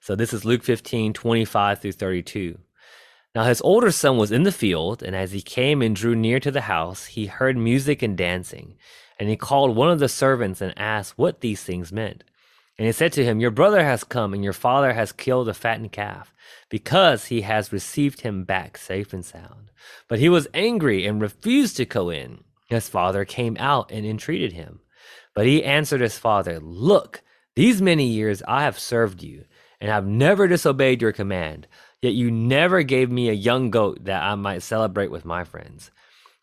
So 0.02 0.16
this 0.16 0.34
is 0.34 0.46
Luke 0.46 0.64
15, 0.64 1.14
25 1.14 1.82
through 1.82 1.92
32. 1.94 2.58
Now 3.34 3.46
his 3.46 3.62
older 3.62 3.92
son 3.92 4.18
was 4.18 4.32
in 4.32 4.44
the 4.44 4.52
field, 4.52 5.02
and 5.02 5.16
as 5.16 5.32
he 5.32 5.42
came 5.42 5.82
and 5.82 5.96
drew 5.96 6.16
near 6.16 6.40
to 6.42 6.52
the 6.52 6.62
house, 6.62 7.06
he 7.06 7.28
heard 7.28 7.56
music 7.58 8.02
and 8.02 8.18
dancing. 8.18 8.76
And 9.18 9.30
he 9.30 9.38
called 9.38 9.76
one 9.76 9.90
of 9.90 10.00
the 10.00 10.10
servants 10.10 10.60
and 10.62 10.74
asked 10.78 11.18
what 11.18 11.40
these 11.40 11.64
things 11.64 11.92
meant. 11.92 12.26
And 12.82 12.88
he 12.88 12.94
said 12.94 13.14
to 13.14 13.24
him, 13.24 13.40
Your 13.40 13.52
brother 13.52 13.84
has 13.84 14.04
come, 14.04 14.34
and 14.34 14.44
your 14.44 14.54
father 14.54 14.94
has 14.94 15.12
killed 15.12 15.48
a 15.48 15.54
fattened 15.54 15.92
calf, 15.92 16.34
because 16.68 17.26
he 17.26 17.42
has 17.42 17.72
received 17.72 18.22
him 18.22 18.44
back 18.44 18.76
safe 18.76 19.14
and 19.14 19.24
sound. 19.24 19.70
But 20.08 20.18
he 20.18 20.30
was 20.30 20.48
angry 20.52 21.06
and 21.06 21.22
refused 21.22 21.78
to 21.78 21.86
go 21.86 22.10
in. 22.10 22.44
His 22.70 22.90
father 22.90 23.24
came 23.24 23.56
out 23.60 23.92
and 23.92 24.04
entreated 24.04 24.54
him. 24.54 24.80
But 25.36 25.46
he 25.46 25.64
answered 25.64 26.02
his 26.02 26.18
father, 26.18 26.60
Look, 26.60 27.22
these 27.56 27.84
many 27.84 28.08
years 28.08 28.42
I 28.48 28.64
have 28.64 28.80
served 28.80 29.22
you, 29.22 29.46
and 29.80 29.92
have 29.92 30.08
never 30.08 30.48
disobeyed 30.48 31.04
your 31.04 31.12
command. 31.12 31.68
Yet 32.02 32.14
you 32.14 32.32
never 32.32 32.82
gave 32.82 33.12
me 33.12 33.30
a 33.30 33.34
young 33.34 33.70
goat 33.70 34.06
that 34.06 34.24
I 34.24 34.34
might 34.34 34.64
celebrate 34.64 35.12
with 35.12 35.24
my 35.24 35.44
friends. 35.44 35.92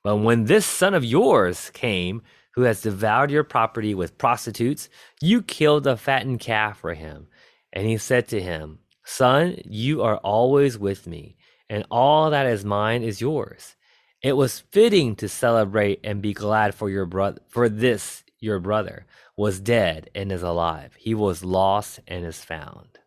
But 0.05 0.19
when 0.19 0.45
this 0.45 0.65
son 0.65 0.95
of 0.95 1.05
yours 1.05 1.71
came, 1.71 2.23
who 2.59 2.65
has 2.65 2.83
devoured 2.83 3.31
your 3.31 3.45
property 3.45 3.95
with 3.95 4.19
prostitutes, 4.19 4.89
you 5.21 5.41
killed 5.41 5.87
a 5.87 5.97
fattened 5.97 6.41
calf 6.41 6.77
for 6.81 6.93
him. 6.93 7.29
And 7.73 7.87
he 7.87 7.99
said 7.99 8.27
to 8.29 8.43
him, 8.43 8.81
Son, 9.05 9.59
you 9.65 10.03
are 10.03 10.17
always 10.17 10.77
with 10.77 11.07
me, 11.07 11.37
and 11.71 11.87
all 11.89 12.31
that 12.31 12.47
is 12.47 12.65
mine 12.65 13.05
is 13.05 13.21
yours. 13.21 13.77
It 14.23 14.33
was 14.33 14.59
fitting 14.59 15.15
to 15.17 15.29
celebrate 15.29 16.01
and 16.03 16.21
be 16.21 16.33
glad 16.33 16.75
for 16.75 16.91
your 16.91 17.07
brother 17.07 17.41
for 17.47 17.69
this 17.69 18.25
your 18.41 18.59
brother 18.59 19.07
was 19.37 19.61
dead 19.61 20.11
and 20.13 20.33
is 20.33 20.43
alive. 20.43 20.97
He 20.99 21.15
was 21.15 21.45
lost 21.45 22.01
and 22.09 22.27
is 22.27 22.43
found. 22.43 22.99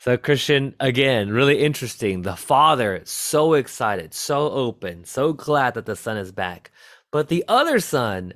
So 0.00 0.16
Christian, 0.16 0.74
again, 0.80 1.28
really 1.28 1.60
interesting. 1.60 2.22
The 2.22 2.34
father 2.34 3.02
so 3.04 3.52
excited, 3.52 4.12
so 4.12 4.50
open, 4.50 5.04
so 5.04 5.34
glad 5.34 5.74
that 5.74 5.86
the 5.86 5.94
son 5.94 6.16
is 6.16 6.32
back. 6.32 6.72
But 7.10 7.28
the 7.28 7.44
other 7.48 7.80
son, 7.80 8.34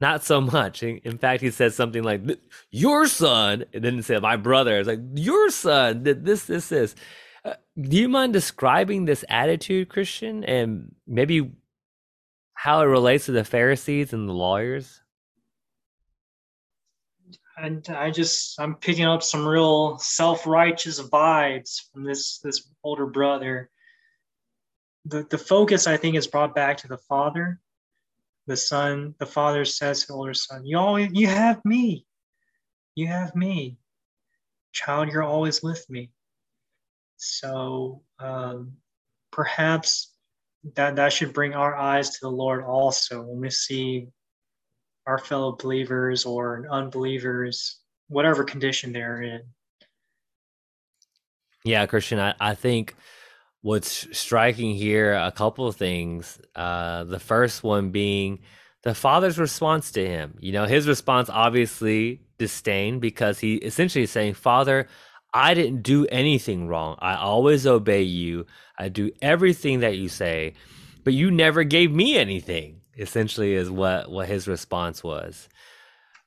not 0.00 0.24
so 0.24 0.40
much. 0.40 0.82
In 0.82 1.18
fact, 1.18 1.42
he 1.42 1.50
says 1.50 1.74
something 1.74 2.02
like, 2.02 2.22
"Your 2.70 3.06
son," 3.06 3.64
and 3.72 3.84
then 3.84 3.94
he 3.94 4.02
said, 4.02 4.22
"My 4.22 4.36
brother." 4.36 4.78
It's 4.78 4.88
like, 4.88 5.00
"Your 5.14 5.50
son 5.50 6.02
did 6.02 6.24
this, 6.24 6.44
this, 6.44 6.68
this." 6.68 6.94
Uh, 7.44 7.54
do 7.80 7.96
you 7.96 8.08
mind 8.08 8.32
describing 8.32 9.04
this 9.04 9.24
attitude, 9.28 9.88
Christian, 9.88 10.42
and 10.44 10.94
maybe 11.06 11.52
how 12.54 12.80
it 12.80 12.86
relates 12.86 13.26
to 13.26 13.32
the 13.32 13.44
Pharisees 13.44 14.12
and 14.12 14.28
the 14.28 14.32
lawyers? 14.32 15.00
And 17.56 17.88
I 17.88 18.10
just 18.10 18.60
I'm 18.60 18.74
picking 18.74 19.06
up 19.06 19.22
some 19.22 19.46
real 19.46 19.96
self-righteous 19.98 21.00
vibes 21.08 21.90
from 21.92 22.04
this 22.04 22.38
this 22.40 22.68
older 22.82 23.06
brother. 23.06 23.70
The 25.06 25.22
the 25.30 25.38
focus 25.38 25.86
I 25.86 25.96
think 25.96 26.16
is 26.16 26.26
brought 26.26 26.54
back 26.54 26.78
to 26.78 26.88
the 26.88 26.98
father. 26.98 27.60
The 28.46 28.56
son, 28.56 29.14
the 29.18 29.26
father 29.26 29.64
says 29.64 30.00
to 30.00 30.06
the 30.08 30.14
older 30.14 30.34
son, 30.34 30.64
You 30.64 30.78
always 30.78 31.10
you 31.12 31.26
have 31.26 31.64
me. 31.64 32.06
You 32.94 33.08
have 33.08 33.34
me. 33.34 33.78
Child, 34.72 35.08
you're 35.08 35.22
always 35.22 35.62
with 35.62 35.88
me. 35.90 36.10
So 37.16 38.02
um, 38.18 38.72
perhaps 39.32 40.12
that 40.74 40.96
that 40.96 41.12
should 41.12 41.32
bring 41.32 41.54
our 41.54 41.74
eyes 41.76 42.10
to 42.10 42.18
the 42.22 42.30
Lord 42.30 42.64
also 42.64 43.22
when 43.22 43.40
we 43.40 43.50
see 43.50 44.08
our 45.06 45.18
fellow 45.18 45.52
believers 45.52 46.24
or 46.24 46.66
unbelievers, 46.70 47.80
whatever 48.08 48.44
condition 48.44 48.92
they're 48.92 49.22
in. 49.22 49.42
Yeah, 51.64 51.86
Christian, 51.86 52.18
I, 52.18 52.34
I 52.40 52.54
think 52.54 52.94
what's 53.66 54.06
striking 54.16 54.76
here 54.76 55.12
a 55.12 55.32
couple 55.32 55.66
of 55.66 55.74
things. 55.74 56.40
Uh, 56.54 57.02
the 57.02 57.18
first 57.18 57.64
one 57.64 57.90
being 57.90 58.38
the 58.84 58.94
father's 58.94 59.40
response 59.40 59.90
to 59.90 60.06
him. 60.06 60.36
You 60.38 60.52
know, 60.52 60.66
his 60.66 60.86
response 60.86 61.28
obviously 61.28 62.20
disdain 62.38 63.00
because 63.00 63.40
he 63.40 63.56
essentially 63.56 64.04
is 64.04 64.12
saying, 64.12 64.34
Father, 64.34 64.86
I 65.34 65.54
didn't 65.54 65.82
do 65.82 66.06
anything 66.06 66.68
wrong. 66.68 66.94
I 67.00 67.16
always 67.16 67.66
obey 67.66 68.02
you. 68.02 68.46
I 68.78 68.88
do 68.88 69.10
everything 69.20 69.80
that 69.80 69.96
you 69.96 70.08
say, 70.08 70.54
but 71.02 71.12
you 71.12 71.32
never 71.32 71.64
gave 71.64 71.90
me 71.90 72.16
anything. 72.16 72.82
Essentially, 72.96 73.54
is 73.54 73.68
what 73.68 74.08
what 74.08 74.28
his 74.28 74.46
response 74.46 75.02
was. 75.02 75.48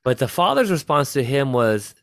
But 0.03 0.17
the 0.17 0.27
father's 0.27 0.69
response 0.69 1.13
to 1.13 1.23
him 1.23 1.53
was 1.53 1.95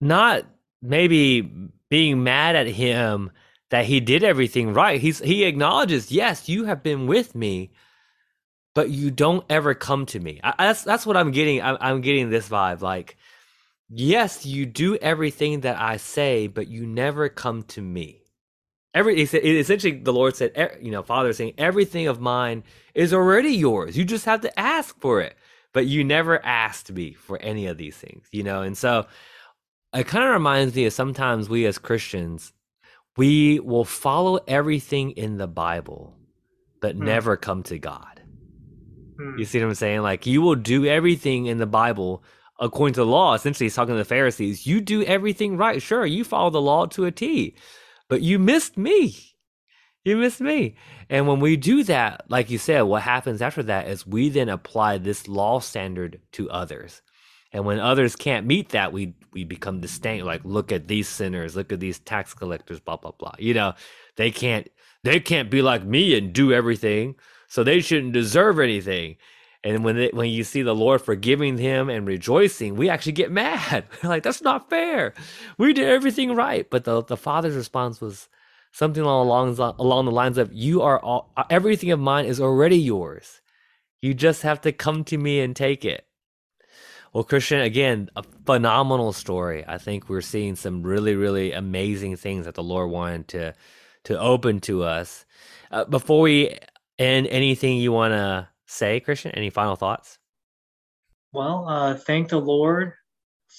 not 0.00 0.44
maybe 0.82 1.48
being 1.88 2.24
mad 2.24 2.56
at 2.56 2.66
him 2.66 3.30
that 3.72 3.86
he 3.86 4.00
did 4.00 4.22
everything 4.22 4.72
right. 4.72 5.00
He's 5.00 5.18
he 5.18 5.44
acknowledges, 5.44 6.12
yes, 6.12 6.48
you 6.48 6.64
have 6.64 6.82
been 6.82 7.06
with 7.06 7.34
me, 7.34 7.72
but 8.74 8.90
you 8.90 9.10
don't 9.10 9.44
ever 9.50 9.74
come 9.74 10.06
to 10.06 10.20
me. 10.20 10.40
I, 10.44 10.54
that's 10.58 10.84
that's 10.84 11.04
what 11.04 11.16
I'm 11.16 11.32
getting. 11.32 11.60
I'm, 11.60 11.76
I'm 11.80 12.00
getting 12.00 12.30
this 12.30 12.48
vibe 12.48 12.80
like 12.80 13.16
Yes, 13.94 14.46
you 14.46 14.64
do 14.64 14.96
everything 14.96 15.60
that 15.60 15.78
I 15.78 15.98
say, 15.98 16.46
but 16.46 16.66
you 16.66 16.86
never 16.86 17.28
come 17.28 17.62
to 17.64 17.82
me. 17.82 18.22
Every 18.94 19.20
essentially, 19.20 19.98
the 19.98 20.14
Lord 20.14 20.34
said, 20.34 20.78
you 20.80 20.90
know, 20.90 21.02
Father 21.02 21.34
saying, 21.34 21.54
everything 21.58 22.06
of 22.08 22.18
mine 22.18 22.64
is 22.94 23.12
already 23.12 23.50
yours. 23.50 23.96
You 23.96 24.06
just 24.06 24.24
have 24.24 24.40
to 24.42 24.60
ask 24.60 24.98
for 24.98 25.20
it, 25.20 25.36
but 25.74 25.86
you 25.86 26.04
never 26.04 26.42
asked 26.42 26.90
me 26.90 27.12
for 27.12 27.38
any 27.42 27.66
of 27.66 27.76
these 27.76 27.96
things, 27.96 28.26
you 28.32 28.42
know. 28.42 28.62
And 28.62 28.78
so, 28.78 29.06
it 29.92 30.06
kind 30.06 30.24
of 30.24 30.32
reminds 30.32 30.74
me 30.74 30.86
of 30.86 30.94
sometimes 30.94 31.50
we 31.50 31.66
as 31.66 31.76
Christians, 31.76 32.54
we 33.16 33.60
will 33.60 33.84
follow 33.84 34.40
everything 34.48 35.10
in 35.12 35.36
the 35.36 35.46
Bible, 35.46 36.16
but 36.80 36.96
hmm. 36.96 37.04
never 37.04 37.36
come 37.36 37.62
to 37.64 37.78
God. 37.78 38.22
Hmm. 39.18 39.38
You 39.38 39.44
see 39.44 39.60
what 39.60 39.68
I'm 39.68 39.74
saying? 39.74 40.02
Like 40.02 40.26
you 40.26 40.42
will 40.42 40.54
do 40.54 40.86
everything 40.86 41.46
in 41.46 41.58
the 41.58 41.66
Bible 41.66 42.24
according 42.62 42.94
to 42.94 43.00
the 43.00 43.06
law, 43.06 43.34
essentially 43.34 43.66
he's 43.66 43.74
talking 43.74 43.94
to 43.94 43.98
the 43.98 44.04
Pharisees, 44.04 44.66
you 44.66 44.80
do 44.80 45.02
everything 45.02 45.56
right. 45.56 45.82
Sure, 45.82 46.06
you 46.06 46.24
follow 46.24 46.48
the 46.48 46.60
law 46.60 46.86
to 46.86 47.04
a 47.04 47.10
T, 47.10 47.56
but 48.08 48.22
you 48.22 48.38
missed 48.38 48.78
me. 48.78 49.16
You 50.04 50.16
missed 50.16 50.40
me. 50.40 50.76
And 51.10 51.28
when 51.28 51.40
we 51.40 51.56
do 51.56 51.84
that, 51.84 52.24
like 52.28 52.50
you 52.50 52.58
said, 52.58 52.82
what 52.82 53.02
happens 53.02 53.42
after 53.42 53.62
that 53.64 53.88
is 53.88 54.06
we 54.06 54.28
then 54.28 54.48
apply 54.48 54.98
this 54.98 55.28
law 55.28 55.60
standard 55.60 56.20
to 56.32 56.50
others. 56.50 57.02
And 57.52 57.64
when 57.64 57.78
others 57.78 58.16
can't 58.16 58.46
meet 58.46 58.70
that, 58.70 58.92
we 58.92 59.14
we 59.32 59.44
become 59.44 59.80
disdain. 59.80 60.24
Like, 60.24 60.42
look 60.44 60.72
at 60.72 60.88
these 60.88 61.08
sinners, 61.08 61.56
look 61.56 61.72
at 61.72 61.80
these 61.80 61.98
tax 61.98 62.34
collectors, 62.34 62.80
blah 62.80 62.96
blah 62.96 63.12
blah. 63.12 63.34
You 63.38 63.54
know, 63.54 63.74
they 64.16 64.30
can't 64.30 64.68
they 65.04 65.20
can't 65.20 65.50
be 65.50 65.62
like 65.62 65.84
me 65.84 66.16
and 66.16 66.32
do 66.32 66.52
everything, 66.52 67.16
so 67.48 67.64
they 67.64 67.80
shouldn't 67.80 68.12
deserve 68.12 68.58
anything. 68.58 69.16
And 69.64 69.84
when 69.84 69.96
they, 69.96 70.10
when 70.12 70.28
you 70.28 70.42
see 70.42 70.62
the 70.62 70.74
Lord 70.74 71.02
forgiving 71.02 71.56
him 71.56 71.88
and 71.88 72.06
rejoicing, 72.06 72.76
we 72.76 72.88
actually 72.88 73.12
get 73.12 73.30
mad. 73.42 73.84
Like, 74.02 74.22
that's 74.22 74.42
not 74.42 74.68
fair. 74.68 75.14
We 75.58 75.72
did 75.72 75.88
everything 75.88 76.34
right. 76.34 76.68
But 76.68 76.84
the, 76.84 77.02
the 77.04 77.16
father's 77.16 77.54
response 77.54 78.00
was 78.00 78.28
something 78.72 79.02
along, 79.02 79.58
along 79.58 80.04
the 80.06 80.10
lines 80.10 80.38
of, 80.38 80.52
you 80.52 80.82
are 80.82 80.98
all, 80.98 81.32
everything 81.48 81.90
of 81.90 82.00
mine 82.00 82.24
is 82.24 82.40
already 82.40 82.78
yours. 82.78 83.40
You 84.00 84.14
just 84.14 84.42
have 84.42 84.60
to 84.62 84.72
come 84.72 85.04
to 85.04 85.18
me 85.18 85.40
and 85.40 85.54
take 85.54 85.84
it. 85.84 86.06
Well, 87.12 87.24
Christian, 87.24 87.60
again, 87.60 88.08
a 88.16 88.22
phenomenal 88.46 89.12
story. 89.12 89.64
I 89.66 89.76
think 89.76 90.08
we're 90.08 90.22
seeing 90.22 90.56
some 90.56 90.82
really, 90.82 91.14
really 91.14 91.52
amazing 91.52 92.16
things 92.16 92.46
that 92.46 92.54
the 92.54 92.62
Lord 92.62 92.90
wanted 92.90 93.28
to 93.28 93.54
to 94.04 94.18
open 94.18 94.60
to 94.60 94.82
us. 94.82 95.24
Uh, 95.70 95.84
before 95.84 96.22
we 96.22 96.58
end, 96.98 97.26
anything 97.28 97.76
you 97.76 97.92
want 97.92 98.12
to 98.12 98.48
say, 98.66 98.98
Christian? 99.00 99.30
Any 99.32 99.50
final 99.50 99.76
thoughts? 99.76 100.18
Well, 101.32 101.68
uh, 101.68 101.94
thank 101.94 102.30
the 102.30 102.40
Lord 102.40 102.94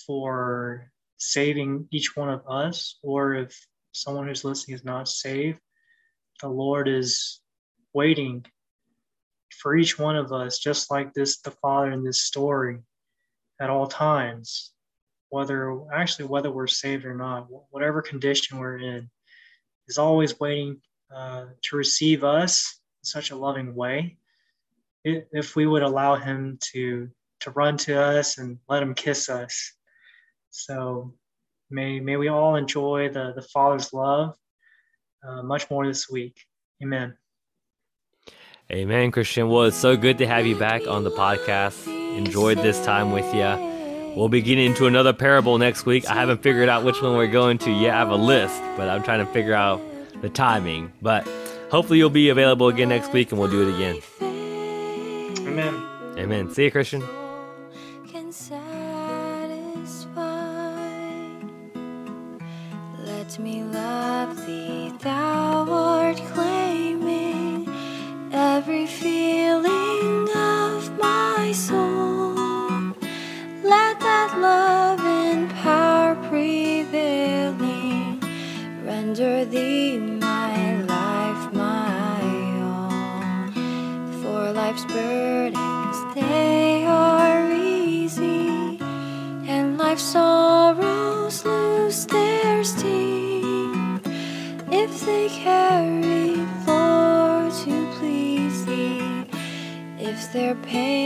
for 0.05 0.91
saving 1.17 1.87
each 1.91 2.15
one 2.15 2.29
of 2.29 2.41
us, 2.49 2.97
or 3.03 3.35
if 3.35 3.55
someone 3.91 4.27
who's 4.27 4.43
listening 4.43 4.75
is 4.75 4.83
not 4.83 5.07
saved, 5.07 5.59
the 6.41 6.49
Lord 6.49 6.87
is 6.87 7.39
waiting 7.93 8.45
for 9.61 9.75
each 9.75 9.97
one 9.97 10.15
of 10.15 10.33
us, 10.33 10.59
just 10.59 10.91
like 10.91 11.13
this, 11.13 11.39
the 11.39 11.51
Father 11.51 11.91
in 11.91 12.03
this 12.03 12.25
story, 12.25 12.79
at 13.61 13.69
all 13.69 13.87
times, 13.87 14.71
whether 15.29 15.79
actually 15.93 16.25
whether 16.25 16.51
we're 16.51 16.67
saved 16.67 17.05
or 17.05 17.15
not, 17.15 17.47
whatever 17.69 18.01
condition 18.01 18.57
we're 18.57 18.77
in, 18.77 19.09
is 19.87 19.97
always 19.97 20.39
waiting 20.39 20.81
uh, 21.13 21.45
to 21.61 21.75
receive 21.75 22.23
us 22.23 22.79
in 23.01 23.05
such 23.05 23.31
a 23.31 23.35
loving 23.35 23.75
way 23.75 24.17
if 25.05 25.55
we 25.55 25.65
would 25.65 25.83
allow 25.83 26.15
him 26.15 26.57
to 26.61 27.09
to 27.41 27.51
run 27.51 27.75
to 27.75 27.99
us 27.99 28.37
and 28.37 28.57
let 28.69 28.81
him 28.81 28.93
kiss 28.93 29.29
us. 29.29 29.73
So 30.49 31.13
may 31.69 31.99
may 31.99 32.15
we 32.15 32.29
all 32.29 32.55
enjoy 32.55 33.09
the 33.09 33.33
the 33.35 33.41
Father's 33.41 33.93
love 33.93 34.35
uh, 35.27 35.43
much 35.43 35.69
more 35.69 35.85
this 35.85 36.09
week. 36.09 36.37
Amen. 36.81 37.17
Amen, 38.71 39.11
Christian. 39.11 39.49
Well, 39.49 39.63
it's 39.63 39.77
so 39.77 39.97
good 39.97 40.17
to 40.19 40.27
have 40.27 40.45
you 40.45 40.55
back 40.55 40.87
on 40.87 41.03
the 41.03 41.11
podcast. 41.11 42.02
Enjoyed 42.17 42.59
this 42.59 42.83
time 42.85 43.11
with 43.11 43.33
you. 43.33 44.13
We'll 44.15 44.29
be 44.29 44.41
getting 44.41 44.65
into 44.65 44.85
another 44.85 45.13
parable 45.13 45.57
next 45.57 45.85
week. 45.85 46.07
I 46.07 46.13
haven't 46.13 46.43
figured 46.43 46.69
out 46.69 46.83
which 46.83 47.01
one 47.01 47.17
we're 47.17 47.27
going 47.27 47.57
to 47.59 47.71
yet. 47.71 47.95
I 47.95 47.97
have 47.97 48.11
a 48.11 48.15
list, 48.15 48.61
but 48.77 48.87
I'm 48.87 49.01
trying 49.03 49.25
to 49.25 49.31
figure 49.31 49.55
out 49.55 49.81
the 50.21 50.29
timing. 50.29 50.93
But 51.01 51.27
hopefully, 51.71 51.97
you'll 51.97 52.11
be 52.11 52.29
available 52.29 52.67
again 52.67 52.89
next 52.89 53.11
week 53.11 53.31
and 53.31 53.39
we'll 53.39 53.49
do 53.49 53.67
it 53.67 53.73
again. 53.75 54.01
Amen. 55.47 55.83
Amen. 56.17 56.51
See 56.51 56.65
you, 56.65 56.71
Christian. 56.71 57.03
Let 63.33 63.39
me 63.39 63.63
love 63.63 64.45
thee, 64.45 64.93
thou 64.99 65.65
art 65.67 66.17
claiming 66.17 66.52
pain 100.55 101.02